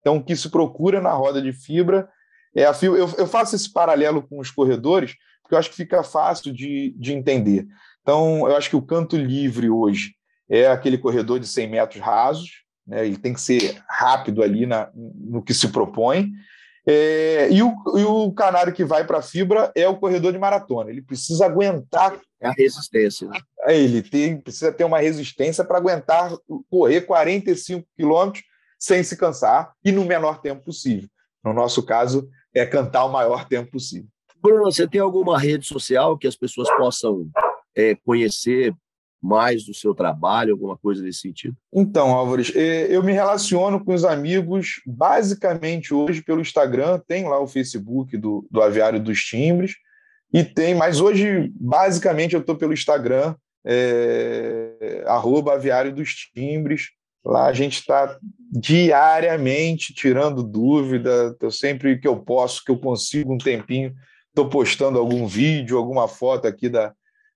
Então, 0.00 0.16
o 0.16 0.24
que 0.24 0.34
se 0.34 0.48
procura 0.48 1.00
na 1.00 1.12
roda 1.12 1.40
de 1.40 1.52
fibra 1.52 2.08
é 2.54 2.64
a 2.64 2.74
fibra. 2.74 2.98
Eu, 2.98 3.08
eu 3.18 3.26
faço 3.26 3.54
esse 3.54 3.72
paralelo 3.72 4.22
com 4.22 4.38
os 4.38 4.50
corredores, 4.50 5.14
porque 5.42 5.54
eu 5.54 5.58
acho 5.58 5.70
que 5.70 5.76
fica 5.76 6.02
fácil 6.02 6.52
de, 6.52 6.94
de 6.98 7.12
entender. 7.12 7.66
Então, 8.02 8.48
eu 8.48 8.56
acho 8.56 8.70
que 8.70 8.76
o 8.76 8.82
canto 8.82 9.16
livre 9.16 9.68
hoje 9.68 10.14
é 10.48 10.68
aquele 10.68 10.96
corredor 10.96 11.40
de 11.40 11.46
100 11.46 11.68
metros 11.68 12.00
rasos, 12.00 12.62
né? 12.86 13.04
ele 13.04 13.16
tem 13.16 13.34
que 13.34 13.40
ser 13.40 13.82
rápido 13.88 14.42
ali 14.42 14.64
na, 14.64 14.90
no 14.94 15.42
que 15.42 15.52
se 15.52 15.68
propõe. 15.68 16.30
É, 16.88 17.50
e, 17.50 17.62
o, 17.62 17.74
e 17.96 18.04
o 18.04 18.32
canário 18.32 18.72
que 18.72 18.84
vai 18.84 19.04
para 19.04 19.18
a 19.18 19.22
fibra 19.22 19.72
é 19.74 19.88
o 19.88 19.96
corredor 19.96 20.32
de 20.32 20.38
maratona. 20.38 20.90
Ele 20.90 21.02
precisa 21.02 21.46
aguentar. 21.46 22.18
É 22.40 22.48
a 22.48 22.52
resistência. 22.52 23.28
Né? 23.28 23.40
É, 23.62 23.76
ele 23.76 24.02
tem, 24.02 24.40
precisa 24.40 24.70
ter 24.70 24.84
uma 24.84 25.00
resistência 25.00 25.64
para 25.64 25.78
aguentar 25.78 26.32
correr 26.70 27.00
45 27.00 27.86
quilômetros 27.96 28.44
sem 28.78 29.02
se 29.02 29.16
cansar 29.16 29.72
e 29.84 29.90
no 29.90 30.04
menor 30.04 30.40
tempo 30.40 30.64
possível. 30.64 31.08
No 31.44 31.52
nosso 31.52 31.82
caso, 31.82 32.28
é 32.54 32.64
cantar 32.64 33.04
o 33.04 33.12
maior 33.12 33.48
tempo 33.48 33.72
possível. 33.72 34.08
Bruno, 34.40 34.64
você 34.64 34.86
tem 34.86 35.00
alguma 35.00 35.38
rede 35.38 35.66
social 35.66 36.16
que 36.16 36.26
as 36.26 36.36
pessoas 36.36 36.68
possam 36.76 37.28
é, 37.74 37.96
conhecer 37.96 38.74
mais 39.22 39.64
do 39.64 39.74
seu 39.74 39.94
trabalho, 39.94 40.52
alguma 40.52 40.76
coisa 40.76 41.02
nesse 41.02 41.20
sentido? 41.20 41.56
Então, 41.72 42.10
Álvares, 42.10 42.52
é, 42.54 42.94
eu 42.94 43.02
me 43.02 43.12
relaciono 43.12 43.84
com 43.84 43.94
os 43.94 44.04
amigos 44.04 44.80
basicamente 44.86 45.92
hoje 45.92 46.22
pelo 46.22 46.40
Instagram, 46.40 47.00
tem 47.06 47.28
lá 47.28 47.40
o 47.40 47.46
Facebook 47.46 48.16
do, 48.16 48.46
do 48.50 48.62
Aviário 48.62 49.00
dos 49.00 49.20
Timbres, 49.20 49.74
e 50.32 50.44
tem, 50.44 50.74
mas 50.74 51.00
hoje 51.00 51.50
basicamente 51.54 52.34
eu 52.34 52.40
estou 52.40 52.56
pelo 52.56 52.72
Instagram, 52.72 53.34
é, 53.64 55.04
arroba 55.06 55.54
Aviário 55.54 55.94
dos 55.94 56.10
Timbres, 56.14 56.90
Lá 57.26 57.46
a 57.46 57.52
gente 57.52 57.80
está 57.80 58.16
diariamente 58.52 59.92
tirando 59.92 60.44
dúvida. 60.44 61.36
Eu 61.40 61.50
sempre 61.50 61.98
que 61.98 62.06
eu 62.06 62.16
posso, 62.16 62.64
que 62.64 62.70
eu 62.70 62.78
consigo 62.78 63.34
um 63.34 63.38
tempinho, 63.38 63.92
estou 64.28 64.48
postando 64.48 64.96
algum 64.96 65.26
vídeo, 65.26 65.76
alguma 65.76 66.06
foto 66.06 66.46
aqui 66.46 66.68
da, 66.68 66.94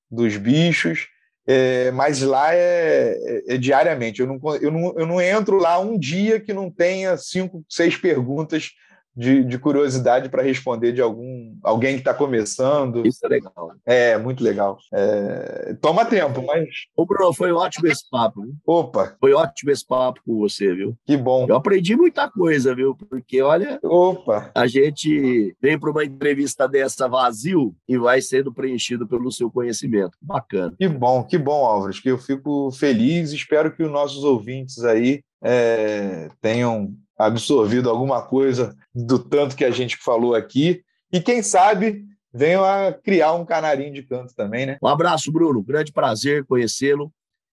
dos 0.09 0.37
bichos. 0.37 1.09
É, 1.47 1.91
mas 1.91 2.21
lá 2.21 2.55
é, 2.55 3.17
é, 3.49 3.55
é, 3.55 3.59
diariamente. 3.59 4.21
Eu 4.21 4.27
não, 4.27 4.41
eu, 4.57 4.71
não, 4.71 4.95
eu 4.97 5.07
não 5.07 5.21
entro 5.21 5.57
lá 5.59 5.79
um 5.79 5.99
dia 5.99 6.39
que 6.39 6.53
não 6.53 6.71
tenha 6.71 7.17
cinco, 7.17 7.65
seis 7.69 7.97
perguntas 7.97 8.73
de, 9.17 9.45
de 9.45 9.59
curiosidade 9.59 10.29
para 10.29 10.43
responder 10.43 10.93
de 10.93 11.01
algum 11.01 11.57
alguém 11.63 11.95
que 11.95 12.01
está 12.01 12.15
começando. 12.15 13.07
Isso 13.07 13.25
é 13.25 13.29
legal. 13.29 13.73
É, 13.85 14.19
muito 14.19 14.43
legal. 14.43 14.79
É, 14.93 15.77
toma 15.81 16.05
tempo, 16.05 16.45
mas. 16.45 16.69
Ô, 16.97 17.05
Bruno, 17.05 17.33
foi 17.33 17.53
ótimo 17.53 17.89
esse 17.89 18.09
papo. 18.11 18.43
Viu? 18.43 18.55
Opa! 18.67 19.17
Foi 19.21 19.33
ótimo 19.33 19.71
esse 19.71 19.87
papo 19.87 20.21
com 20.25 20.39
você, 20.39 20.75
viu? 20.75 20.97
Que 21.05 21.17
bom. 21.17 21.47
Eu 21.49 21.57
aprendi 21.57 21.97
muita 21.97 22.31
coisa, 22.31 22.75
viu? 22.75 22.95
Porque, 22.95 23.43
olha. 23.43 23.79
Opa! 23.83 24.51
A 24.55 24.67
gente 24.67 25.57
vem 25.61 25.79
para 25.79 25.91
uma 25.91 26.05
entrevista 26.05 26.69
dessa 26.69 27.09
vazio 27.09 27.75
e 27.89 27.99
vai 27.99 28.21
sendo 28.21 28.53
preenchido 28.53 29.07
pelo 29.07 29.31
seu 29.33 29.51
conhecimento. 29.51 30.17
Bacana. 30.21 30.75
Que 30.79 30.89
bom, 30.89 31.25
que 31.25 31.39
bom, 31.39 31.65
Álvares, 31.65 32.01
que 32.01 32.11
eu 32.11 32.19
fico 32.19 32.71
feliz. 32.73 33.33
Espero 33.33 33.75
que 33.75 33.83
os 33.83 33.91
nossos 33.91 34.25
ouvintes 34.25 34.85
aí 34.85 35.21
é, 35.43 36.29
tenham 36.41 36.95
absorvido 37.27 37.91
alguma 37.91 38.23
coisa 38.23 38.75
do 38.95 39.19
tanto 39.19 39.57
que 39.57 39.65
a 39.65 39.71
gente 39.71 39.97
falou 39.97 40.35
aqui. 40.35 40.83
E 41.13 41.21
quem 41.21 41.43
sabe 41.43 42.05
venham 42.33 42.65
a 42.65 42.93
criar 42.93 43.35
um 43.35 43.45
canarinho 43.45 43.93
de 43.93 44.03
canto 44.03 44.35
também, 44.35 44.67
né? 44.67 44.79
Um 44.83 44.89
abraço, 44.89 45.31
Bruno. 45.31 45.63
Grande 45.63 45.93
prazer 45.93 46.45
conhecê-lo 46.47 47.13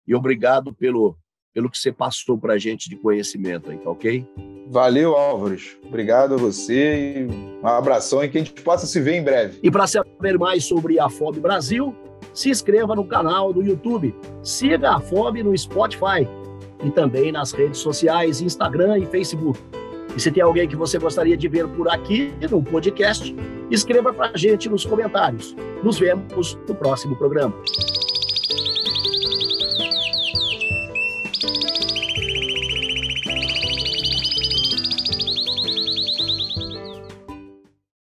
e 0.07 0.13
obrigado 0.13 0.73
pelo, 0.73 1.15
pelo 1.53 1.69
que 1.69 1.77
você 1.77 1.91
passou 1.91 2.37
para 2.37 2.53
a 2.53 2.57
gente 2.57 2.89
de 2.89 2.97
conhecimento 2.97 3.69
aí, 3.69 3.77
tá 3.77 3.89
ok? 3.89 4.27
Valeu, 4.69 5.15
Álvares. 5.15 5.77
Obrigado 5.85 6.33
a 6.33 6.37
você 6.37 7.19
e 7.19 7.27
um 7.61 7.67
abração 7.67 8.23
e 8.23 8.29
que 8.29 8.37
a 8.37 8.43
gente 8.43 8.61
possa 8.61 8.85
se 8.85 8.99
ver 8.99 9.15
em 9.15 9.23
breve. 9.23 9.59
E 9.61 9.69
para 9.69 9.87
saber 9.87 10.37
mais 10.37 10.65
sobre 10.65 10.99
a 10.99 11.09
FOB 11.09 11.39
Brasil, 11.39 11.95
se 12.33 12.49
inscreva 12.49 12.95
no 12.95 13.05
canal 13.05 13.53
do 13.53 13.61
YouTube, 13.61 14.15
siga 14.41 14.95
a 14.95 14.99
FOB 14.99 15.43
no 15.43 15.55
Spotify 15.57 16.27
e 16.83 16.91
também 16.91 17.31
nas 17.31 17.51
redes 17.51 17.79
sociais, 17.79 18.41
Instagram 18.41 18.99
e 18.99 19.05
Facebook. 19.05 19.59
E 20.15 20.21
se 20.21 20.31
tem 20.31 20.43
alguém 20.43 20.67
que 20.67 20.75
você 20.75 20.99
gostaria 20.99 21.35
de 21.35 21.47
ver 21.47 21.67
por 21.69 21.89
aqui 21.89 22.33
no 22.49 22.61
podcast, 22.61 23.35
escreva 23.71 24.13
para 24.13 24.31
a 24.33 24.37
gente 24.37 24.69
nos 24.69 24.85
comentários. 24.85 25.55
Nos 25.83 25.97
vemos 25.97 26.57
no 26.67 26.75
próximo 26.75 27.15
programa. 27.15 27.53